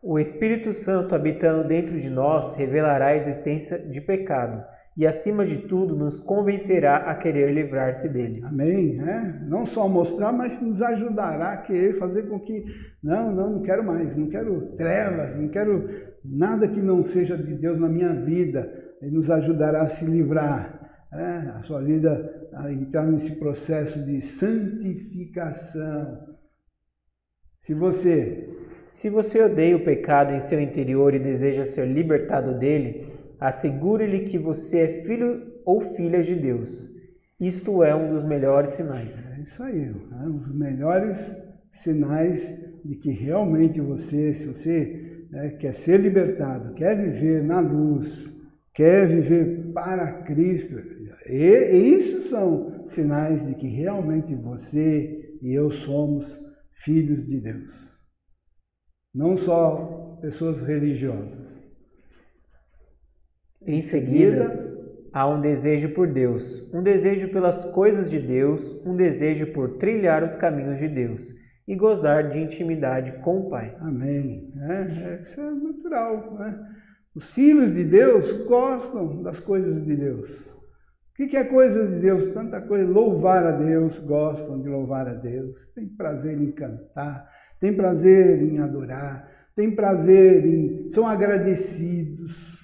[0.00, 4.64] O Espírito Santo habitando dentro de nós revelará a existência de pecado
[4.96, 8.42] e, acima de tudo, nos convencerá a querer livrar-se dele.
[8.42, 8.96] Amém.
[8.96, 9.44] Né?
[9.46, 12.64] Não só mostrar, mas nos ajudará a querer fazer com que,
[13.02, 15.86] não, não, não quero mais, não quero trevas, não quero
[16.24, 18.72] nada que não seja de Deus na minha vida.
[19.02, 21.52] Ele nos ajudará a se livrar, né?
[21.54, 26.36] a sua vida a entrar nesse processo de santificação.
[27.64, 28.48] Se você
[28.86, 34.38] se você odeia o pecado em seu interior e deseja ser libertado dele, assegure-lhe que
[34.38, 36.90] você é filho ou filha de Deus.
[37.38, 39.30] Isto é um dos melhores sinais.
[39.32, 41.36] É isso aí, é um dos melhores
[41.70, 48.32] sinais de que realmente você, se você né, quer ser libertado, quer viver na luz,
[48.72, 50.76] quer viver para Cristo,
[51.26, 56.40] e, e isso são sinais de que realmente você e eu somos
[56.72, 57.96] filhos de Deus.
[59.14, 61.65] Não só pessoas religiosas.
[63.66, 64.66] Em seguida,
[65.16, 70.22] Há um desejo por Deus, um desejo pelas coisas de Deus, um desejo por trilhar
[70.22, 71.32] os caminhos de Deus
[71.66, 73.74] e gozar de intimidade com o Pai.
[73.80, 74.52] Amém.
[74.60, 76.34] É, é, isso é natural.
[76.34, 76.68] Né?
[77.14, 80.54] Os filhos de Deus gostam das coisas de Deus.
[81.18, 82.28] O que é coisa de Deus?
[82.28, 82.86] Tanta coisa.
[82.86, 85.66] Louvar a Deus, gostam de louvar a Deus.
[85.74, 87.26] Tem prazer em cantar,
[87.58, 90.90] tem prazer em adorar, tem prazer em.
[90.90, 92.55] são agradecidos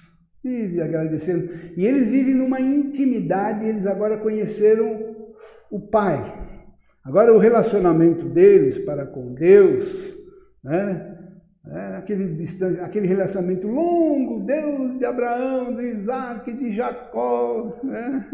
[0.43, 1.49] Vive agradecendo.
[1.77, 5.15] E eles vivem numa intimidade, eles agora conheceram
[5.71, 6.41] o Pai.
[7.03, 10.17] Agora o relacionamento deles para com Deus,
[10.63, 11.17] né?
[11.65, 12.43] É aquele,
[12.81, 18.29] aquele relacionamento longo, Deus de Abraão, de Isaac, de Jacó, né?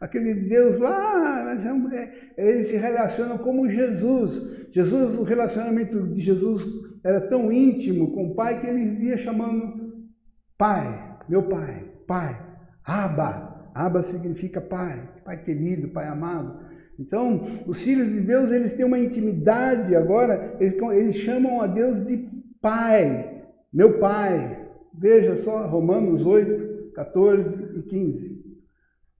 [0.00, 1.54] aquele Deus lá,
[1.92, 1.96] é,
[2.38, 4.66] é, eles se relacionam como Jesus.
[4.70, 6.64] Jesus, o relacionamento de Jesus
[7.04, 10.08] era tão íntimo com o Pai que ele via chamando
[10.56, 12.44] Pai meu pai, pai,
[12.84, 16.58] Abba, Abba significa pai, pai querido, pai amado.
[16.98, 22.04] Então, os filhos de Deus, eles têm uma intimidade agora, eles, eles chamam a Deus
[22.04, 22.16] de
[22.60, 24.66] pai, meu pai.
[24.92, 28.40] Veja só, Romanos 8, 14 e 15.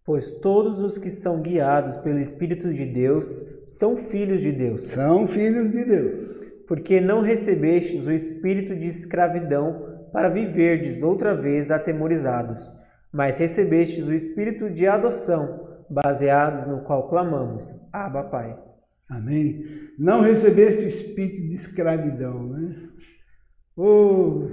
[0.05, 3.29] Pois todos os que são guiados pelo Espírito de Deus
[3.69, 4.89] são filhos de Deus.
[4.89, 6.41] São filhos de Deus.
[6.67, 12.77] Porque não recebestes o espírito de escravidão para viverdes outra vez atemorizados,
[13.13, 18.57] mas recebestes o espírito de adoção, baseados no qual clamamos: Abba, Pai.
[19.09, 19.65] Amém.
[19.99, 22.77] Não recebeste o espírito de escravidão, né?
[23.77, 24.49] O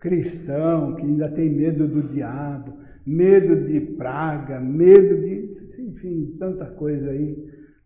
[0.00, 7.10] cristão que ainda tem medo do diabo, medo de praga, medo de, enfim, tanta coisa
[7.10, 7.36] aí.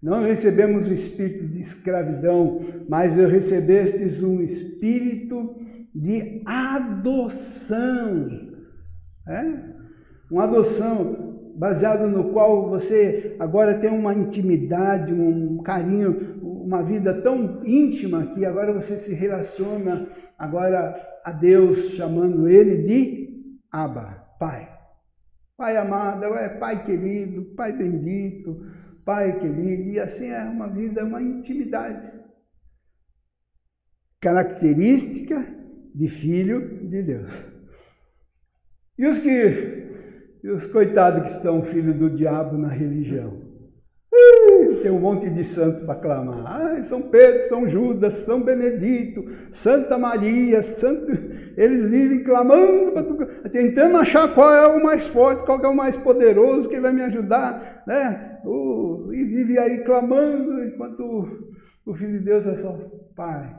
[0.01, 5.57] Não recebemos o espírito de escravidão, mas recebestes um espírito
[5.97, 8.29] de adoção.
[9.27, 9.77] É?
[10.31, 17.65] Uma adoção baseado no qual você agora tem uma intimidade, um carinho, uma vida tão
[17.65, 20.07] íntima que agora você se relaciona
[20.39, 24.71] agora a Deus chamando ele de Abba, Pai.
[25.57, 28.67] Pai amado, é Pai querido, Pai bendito,
[29.03, 32.13] Pai querido, e assim é uma vida, uma intimidade.
[34.21, 35.57] Característica
[35.97, 37.51] de filho de Deus.
[38.99, 39.29] E os que,
[40.45, 43.47] e os coitados que estão filho do diabo na religião?
[44.87, 46.85] tem um monte de santo para clamar.
[46.85, 51.11] São Pedro, São Judas, São Benedito, Santa Maria, Santo.
[51.57, 52.93] Eles vivem clamando,
[53.51, 57.03] tentando achar qual é o mais forte, qual é o mais poderoso que vai me
[57.03, 58.39] ajudar, né?
[59.13, 61.51] e vive aí clamando, enquanto
[61.85, 62.79] o Filho de Deus é só
[63.17, 63.57] Pai,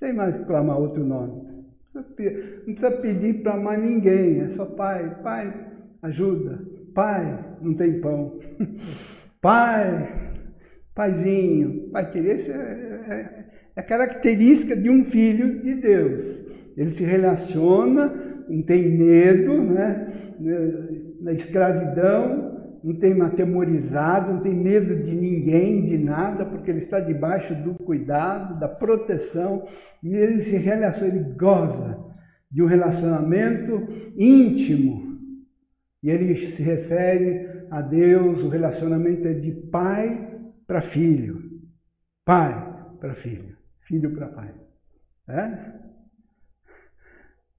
[0.00, 1.48] tem mais que clamar outro nome.
[1.94, 2.02] Não
[2.64, 5.22] precisa pedir para mais ninguém, é só pai.
[5.22, 5.52] Pai,
[6.02, 6.60] ajuda.
[6.94, 8.38] Pai, não tem pão.
[9.40, 10.32] Pai,
[10.96, 13.44] paizinho, pai querer, essa é, é, é,
[13.76, 16.44] a característica de um filho de Deus.
[16.76, 18.12] Ele se relaciona,
[18.48, 20.34] não tem medo, né?
[21.20, 22.57] na escravidão,
[22.88, 27.74] não tem atemorizado, não tem medo de ninguém, de nada, porque ele está debaixo do
[27.74, 29.68] cuidado, da proteção,
[30.02, 32.02] e ele se relaciona, ele goza
[32.50, 33.86] de um relacionamento
[34.16, 35.18] íntimo.
[36.02, 41.60] E ele se refere a Deus, o relacionamento é de pai para filho,
[42.24, 44.54] pai para filho, filho para pai.
[45.28, 45.72] É?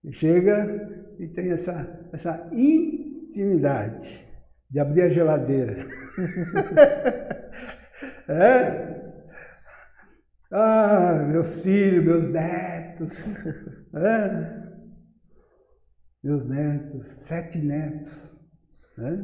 [0.06, 4.28] E chega e tem essa, essa intimidade
[4.70, 5.86] de abrir a geladeira.
[8.30, 8.98] é?
[10.52, 13.24] Ah, meus filhos, meus netos.
[13.96, 14.60] É?
[16.24, 18.12] Meus netos, sete netos.
[19.00, 19.18] É?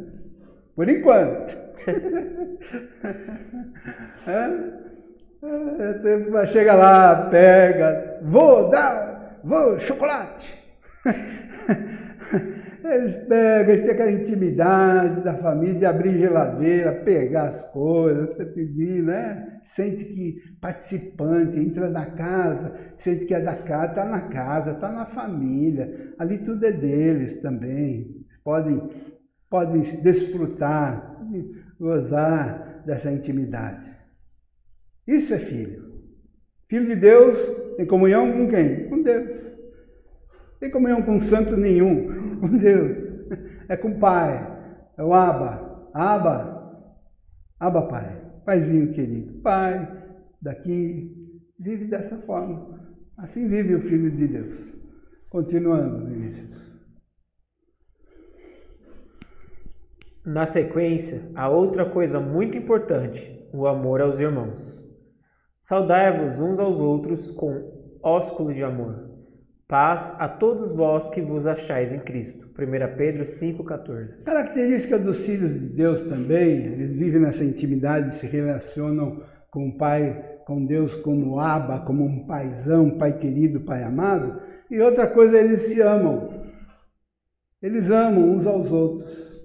[0.75, 1.55] Por enquanto.
[4.27, 4.85] é?
[5.45, 10.57] É, chega lá, pega, vou dar, vou, chocolate.
[12.87, 19.01] Eles pegam, eles têm aquela intimidade da família de abrir geladeira, pegar as coisas, pedir,
[19.01, 19.59] né?
[19.63, 24.91] Sente que participante, entra na casa, sente que é da casa, está na casa, está
[24.91, 26.13] na família.
[26.19, 28.23] Ali tudo é deles também.
[28.43, 28.89] Podem,
[29.49, 31.19] podem desfrutar,
[31.79, 33.89] gozar dessa intimidade.
[35.07, 35.85] Isso é filho.
[36.67, 37.37] Filho de Deus
[37.77, 38.87] tem comunhão com quem?
[38.89, 39.54] Com Deus
[40.65, 42.07] tem comunhão com santo nenhum,
[42.41, 43.05] com Deus.
[43.69, 46.89] É com o Pai, é o Aba, Aba,
[47.59, 49.41] Aba Pai, Paizinho querido.
[49.41, 50.03] Pai,
[50.41, 51.11] daqui,
[51.59, 52.79] vive dessa forma.
[53.17, 54.75] Assim vive o Filho de Deus.
[55.29, 56.65] Continuando, Vinícius.
[60.25, 64.83] Na sequência, a outra coisa muito importante, o amor aos irmãos.
[65.61, 69.04] Saudai-vos uns aos outros com ósculo de amor.
[69.67, 72.47] Paz a todos vós que vos achais em Cristo.
[72.49, 74.23] 1 Pedro 5,14.
[74.23, 80.39] Característica dos filhos de Deus também, eles vivem nessa intimidade, se relacionam com o Pai,
[80.45, 84.39] com Deus como Aba, como um paizão, pai querido, pai amado.
[84.69, 86.45] E outra coisa, eles se amam.
[87.59, 89.35] Eles amam uns aos outros.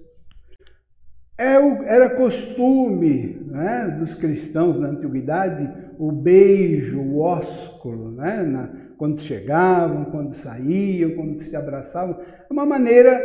[1.35, 1.55] É
[1.85, 5.67] era costume né, dos cristãos na antiguidade
[5.97, 8.69] o beijo, o ósculo, né, na,
[9.01, 12.21] quando chegavam, quando saíam, quando se abraçavam.
[12.21, 13.19] É uma maneira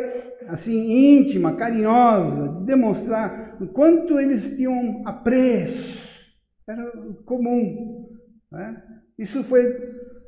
[0.49, 6.19] assim íntima, carinhosa de demonstrar o quanto eles tinham apreço.
[6.67, 6.83] Era
[7.27, 8.09] comum.
[8.51, 8.83] Né?
[9.19, 9.71] Isso foi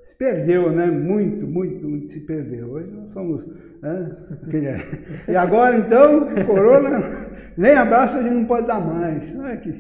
[0.05, 0.85] se perdeu, né?
[0.85, 2.73] Muito, muito, muito se perdeu.
[2.73, 3.47] Hoje nós somos.
[3.81, 4.11] Né?
[5.29, 7.01] E agora então, corona,
[7.57, 9.35] nem abraço a gente não pode dar mais.
[9.35, 9.71] Olha que,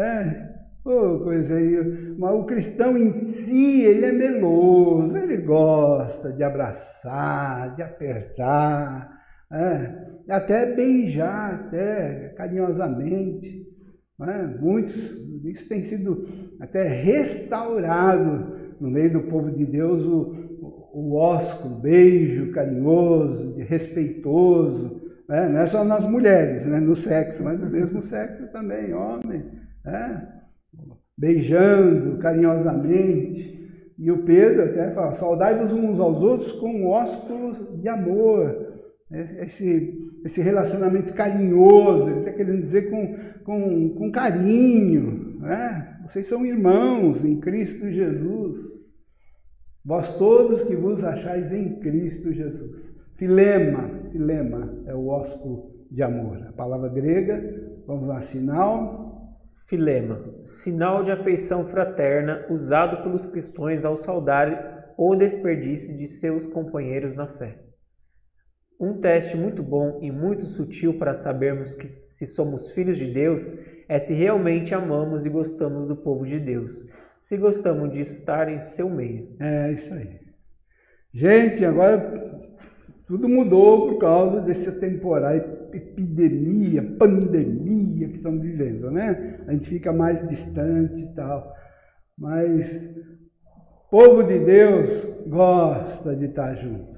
[0.00, 0.51] é,
[0.84, 2.14] Oh, coisa aí.
[2.18, 9.22] Mas o cristão em si, ele é meloso, ele gosta de abraçar, de apertar,
[9.52, 13.62] é, até beijar, até carinhosamente.
[14.20, 14.46] É?
[14.60, 14.94] Muitos,
[15.44, 16.26] isso tem sido
[16.60, 25.00] até restaurado no meio do povo de Deus, o, o ósculo, beijo carinhoso, respeitoso.
[25.30, 25.48] É?
[25.48, 26.80] Não é só nas mulheres, né?
[26.80, 29.44] no sexo, mas no mesmo sexo também, homem.
[29.84, 30.41] É?
[31.22, 33.52] Beijando carinhosamente.
[33.96, 38.72] E o Pedro até fala: saudai-vos uns aos outros com ósculos de amor.
[39.40, 43.14] Esse, esse relacionamento carinhoso, ele está querendo dizer com,
[43.44, 45.38] com, com carinho.
[45.38, 45.98] Né?
[46.06, 48.58] Vocês são irmãos em Cristo Jesus.
[49.84, 52.90] Vós todos que vos achais em Cristo Jesus.
[53.16, 56.38] Filema, filema é o ósculo de amor.
[56.48, 57.44] A palavra grega,
[57.86, 59.01] vamos lá, sinal,
[59.66, 67.16] Filema, sinal de afeição fraterna usado pelos cristãos ao saudar o desperdício de seus companheiros
[67.16, 67.58] na fé.
[68.78, 73.56] Um teste muito bom e muito sutil para sabermos que se somos filhos de Deus
[73.88, 76.84] é se realmente amamos e gostamos do povo de Deus,
[77.20, 79.36] se gostamos de estar em seu meio.
[79.38, 80.20] É isso aí.
[81.14, 82.50] Gente, agora
[83.06, 89.40] tudo mudou por causa desse temporário epidemia, pandemia que estamos vivendo, né?
[89.46, 91.52] A gente fica mais distante e tal.
[92.16, 92.88] Mas
[93.86, 96.92] o povo de Deus gosta de estar junto.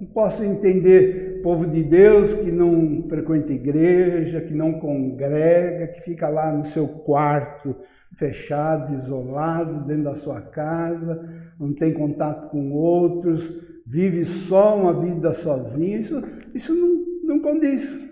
[0.00, 6.26] Não posso entender povo de Deus que não frequenta igreja, que não congrega, que fica
[6.26, 7.76] lá no seu quarto
[8.16, 11.22] fechado, isolado, dentro da sua casa,
[11.60, 13.46] não tem contato com outros,
[13.86, 15.98] vive só uma vida sozinho.
[15.98, 16.22] Isso,
[16.54, 18.02] isso não, não condiz.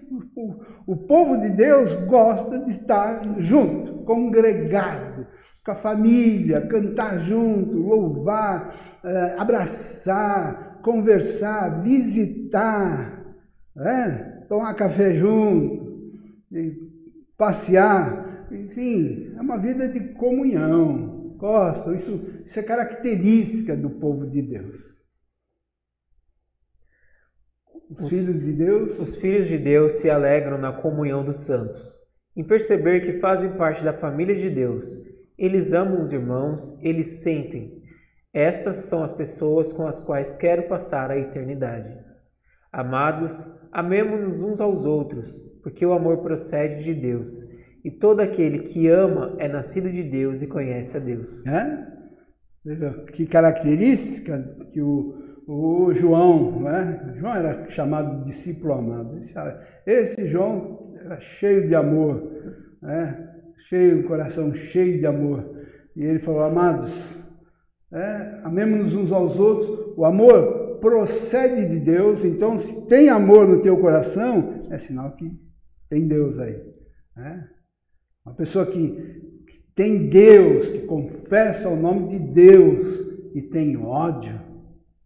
[0.86, 5.26] O, povo de Deus gosta de estar junto, congregado,
[5.64, 13.24] com a família, cantar junto, louvar, eh, abraçar, conversar, visitar,
[13.74, 14.44] né?
[14.48, 16.12] tomar café junto,
[17.38, 21.34] passear, enfim, é uma vida de comunhão.
[21.38, 24.91] Gostam, isso, isso é característica do povo de Deus.
[27.92, 28.98] Os, os filhos de Deus?
[28.98, 32.00] Os filhos de Deus se alegram na comunhão dos santos,
[32.36, 34.98] em perceber que fazem parte da família de Deus.
[35.38, 37.82] Eles amam os irmãos, eles sentem.
[38.32, 41.98] Estas são as pessoas com as quais quero passar a eternidade.
[42.72, 47.46] Amados, amemos-nos uns aos outros, porque o amor procede de Deus.
[47.84, 51.44] E todo aquele que ama é nascido de Deus e conhece a Deus.
[51.46, 51.86] É?
[52.64, 54.40] Veja que característica
[54.72, 55.21] que o,
[55.52, 57.14] o João, né?
[57.16, 59.18] João era chamado discípulo amado.
[59.18, 59.34] Esse,
[59.86, 62.22] esse João era cheio de amor,
[62.80, 63.28] né?
[63.68, 65.44] cheio, coração cheio de amor.
[65.94, 67.16] E ele falou: Amados,
[67.92, 69.94] é, amemos-nos uns aos outros.
[69.96, 75.30] O amor procede de Deus, então se tem amor no teu coração, é sinal que
[75.88, 76.60] tem Deus aí.
[77.16, 77.48] Né?
[78.24, 78.90] Uma pessoa que,
[79.46, 84.40] que tem Deus, que confessa o nome de Deus e tem ódio,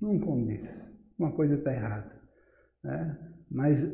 [0.06, 0.92] não condiz.
[1.18, 2.12] Uma coisa está errada.
[2.82, 3.18] Né?
[3.50, 3.86] Mas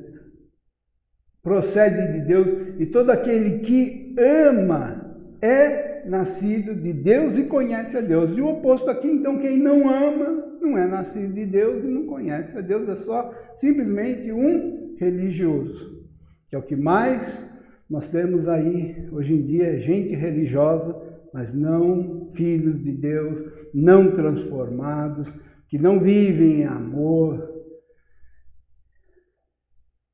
[1.42, 2.46] procede de Deus
[2.78, 8.36] e todo aquele que ama é nascido de Deus e conhece a Deus.
[8.36, 12.06] E o oposto aqui, então, quem não ama não é nascido de Deus e não
[12.06, 16.06] conhece a Deus, é só simplesmente um religioso,
[16.48, 17.44] que é o que mais
[17.90, 20.96] nós temos aí hoje em dia, gente religiosa,
[21.32, 23.42] mas não filhos de Deus,
[23.74, 25.28] não transformados,
[25.72, 27.50] que não vivem em amor.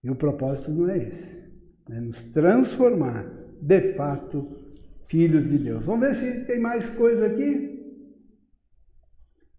[0.05, 1.37] E o propósito não é esse.
[1.89, 2.01] Né?
[2.01, 3.25] nos transformar,
[3.61, 4.57] de fato,
[5.09, 5.85] filhos de Deus.
[5.85, 7.77] Vamos ver se tem mais coisa aqui.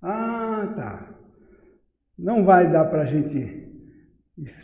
[0.01, 1.19] Ah, tá.
[2.17, 3.67] Não vai dar para a gente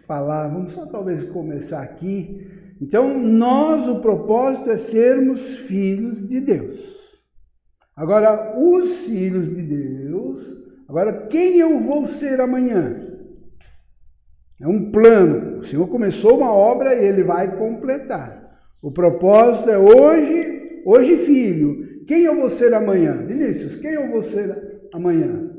[0.07, 2.49] falar, vamos só talvez começar aqui.
[2.79, 6.95] Então, nós, o propósito é sermos filhos de Deus.
[7.93, 10.04] Agora, os filhos de Deus,
[10.87, 13.15] agora quem eu vou ser amanhã?
[14.59, 15.59] É um plano.
[15.59, 18.57] O Senhor começou uma obra e ele vai completar.
[18.81, 22.05] O propósito é hoje, hoje filho.
[22.05, 23.25] Quem eu vou ser amanhã?
[23.25, 25.51] Vinícius, quem eu vou ser amanhã?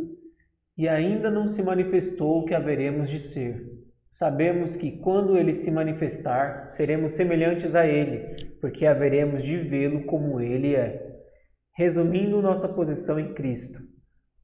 [0.79, 3.77] E ainda não se manifestou o que haveremos de ser.
[4.09, 10.41] Sabemos que quando ele se manifestar, seremos semelhantes a ele, porque haveremos de vê-lo como
[10.41, 11.17] ele é.
[11.75, 13.79] Resumindo nossa posição em Cristo,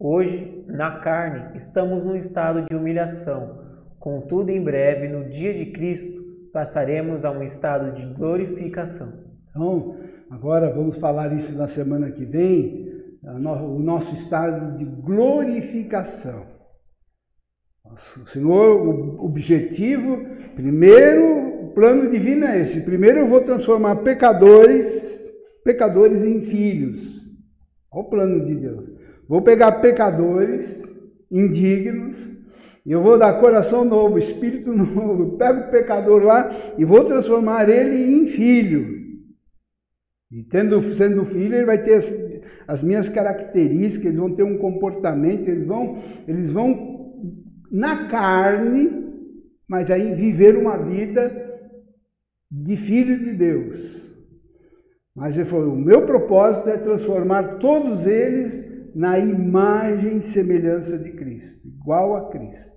[0.03, 3.63] hoje, na carne, estamos num estado de humilhação,
[4.01, 6.21] contudo, em breve, no dia de Cristo,
[6.53, 9.13] passaremos a um estado de glorificação.
[9.51, 9.97] Então,
[10.29, 12.91] agora vamos falar isso na semana que vem,
[13.23, 16.51] o nosso estado de glorificação.
[17.85, 17.97] O
[18.29, 20.19] Senhor, o objetivo,
[20.57, 22.81] primeiro, o plano divino é esse.
[22.81, 25.31] Primeiro eu vou transformar pecadores,
[25.65, 27.23] pecadores em filhos.
[27.93, 29.02] Olha o plano de Deus.
[29.33, 30.83] Vou pegar pecadores
[31.31, 32.19] indignos,
[32.85, 35.39] e eu vou dar coração novo, espírito novo.
[35.39, 38.95] Pego o pecador lá e vou transformar ele em filho.
[40.31, 42.15] E tendo, sendo filho, ele vai ter as,
[42.69, 47.15] as minhas características, eles vão ter um comportamento, eles vão, eles vão
[47.71, 49.03] na carne,
[49.67, 51.35] mas aí viver uma vida
[52.51, 54.13] de filho de Deus.
[55.17, 61.13] Mas ele falou: o meu propósito é transformar todos eles na imagem e semelhança de
[61.13, 62.73] Cristo, igual a Cristo.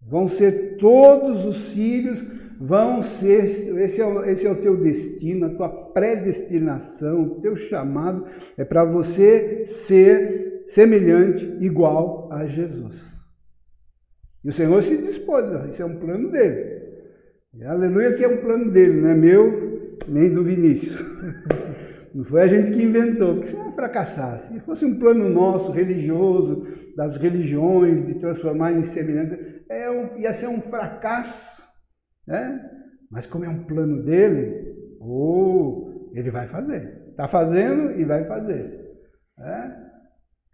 [0.00, 2.24] Vão ser todos os filhos,
[2.58, 3.44] vão ser,
[3.78, 8.24] esse é, o, esse é o teu destino, a tua predestinação, o teu chamado
[8.56, 13.20] é para você ser semelhante, igual a Jesus.
[14.44, 16.80] E o Senhor se dispôs, isso é um plano dele.
[17.54, 20.98] E, aleluia que é um plano dele, não é meu, nem do Vinícius.
[22.14, 24.40] Não foi a gente que inventou, porque senão ia fracassar.
[24.40, 29.38] Se fosse um plano nosso, religioso, das religiões, de transformar em semelhança,
[29.68, 31.62] é um, ia ser um fracasso.
[32.26, 32.68] Né?
[33.10, 37.00] Mas como é um plano dele, oh, ele vai fazer.
[37.10, 38.80] Está fazendo e vai fazer.
[39.38, 39.90] Né?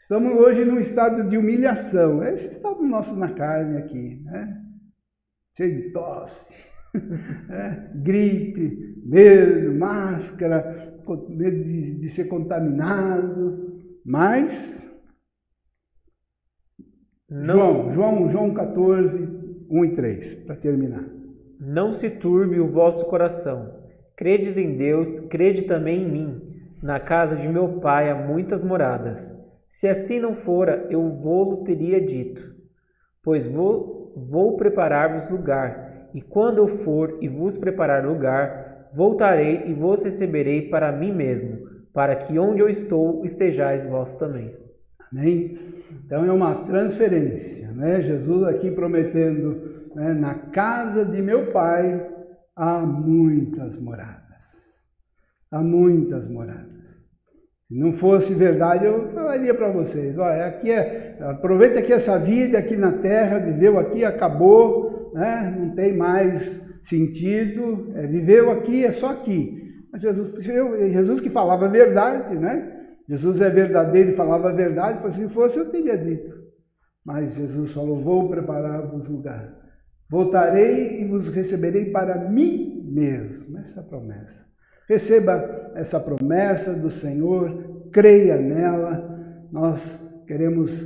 [0.02, 2.22] Estamos hoje num estado de humilhação.
[2.22, 4.62] É esse estado nosso na carne aqui, né?
[5.56, 6.56] Cheio de tosse,
[7.48, 7.90] né?
[7.96, 10.85] gripe, medo, máscara,
[11.28, 13.80] medo de, de ser contaminado.
[14.04, 14.86] Mas
[17.28, 17.90] não.
[17.90, 19.28] João, João, João 14,
[19.68, 21.04] 1 e 3, para terminar.
[21.58, 23.84] Não se turbe o vosso coração.
[24.16, 26.42] Credes em Deus, crede também em mim.
[26.82, 29.34] Na casa de meu pai há muitas moradas.
[29.68, 32.54] Se assim não fora, eu vou-lo teria dito,
[33.22, 38.65] pois vou, vou preparar-vos lugar, e quando eu for e vos preparar lugar,
[38.96, 44.56] voltarei e vos receberei para mim mesmo, para que onde eu estou estejais vós também.
[45.12, 45.58] Amém?
[46.04, 48.00] Então é uma transferência, né?
[48.00, 50.14] Jesus aqui prometendo, né?
[50.14, 52.08] na casa de meu pai
[52.56, 54.16] há muitas moradas.
[55.50, 56.66] Há muitas moradas.
[57.68, 62.58] Se não fosse verdade, eu falaria para vocês, olha, aqui é, aproveita aqui essa vida
[62.58, 65.54] aqui na terra, viveu aqui, acabou, né?
[65.58, 69.64] não tem mais sentido, é, viveu aqui, é só aqui.
[69.98, 72.74] Jesus, Jesus que falava a verdade, né?
[73.08, 76.34] Jesus é verdadeiro e falava a verdade, se fosse eu teria dito.
[77.04, 79.54] Mas Jesus falou, vou preparar-vos lugar.
[80.10, 83.58] Voltarei e vos receberei para mim mesmo.
[83.58, 84.44] Essa é a promessa.
[84.88, 89.48] Receba essa promessa do Senhor, creia nela.
[89.50, 90.80] Nós queremos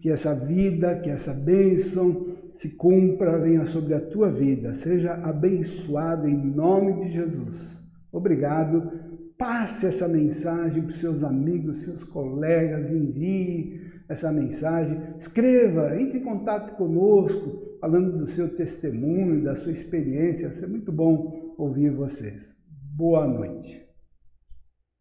[0.00, 4.72] que essa vida, que essa bênção se cumpra, venha sobre a tua vida.
[4.74, 7.80] Seja abençoado em nome de Jesus.
[8.10, 8.90] Obrigado.
[9.36, 15.00] Passe essa mensagem para os seus amigos, seus colegas, envie essa mensagem.
[15.18, 20.48] Escreva, entre em contato conosco, falando do seu testemunho, da sua experiência.
[20.48, 22.54] Vai ser muito bom ouvir vocês.
[22.94, 23.91] Boa noite.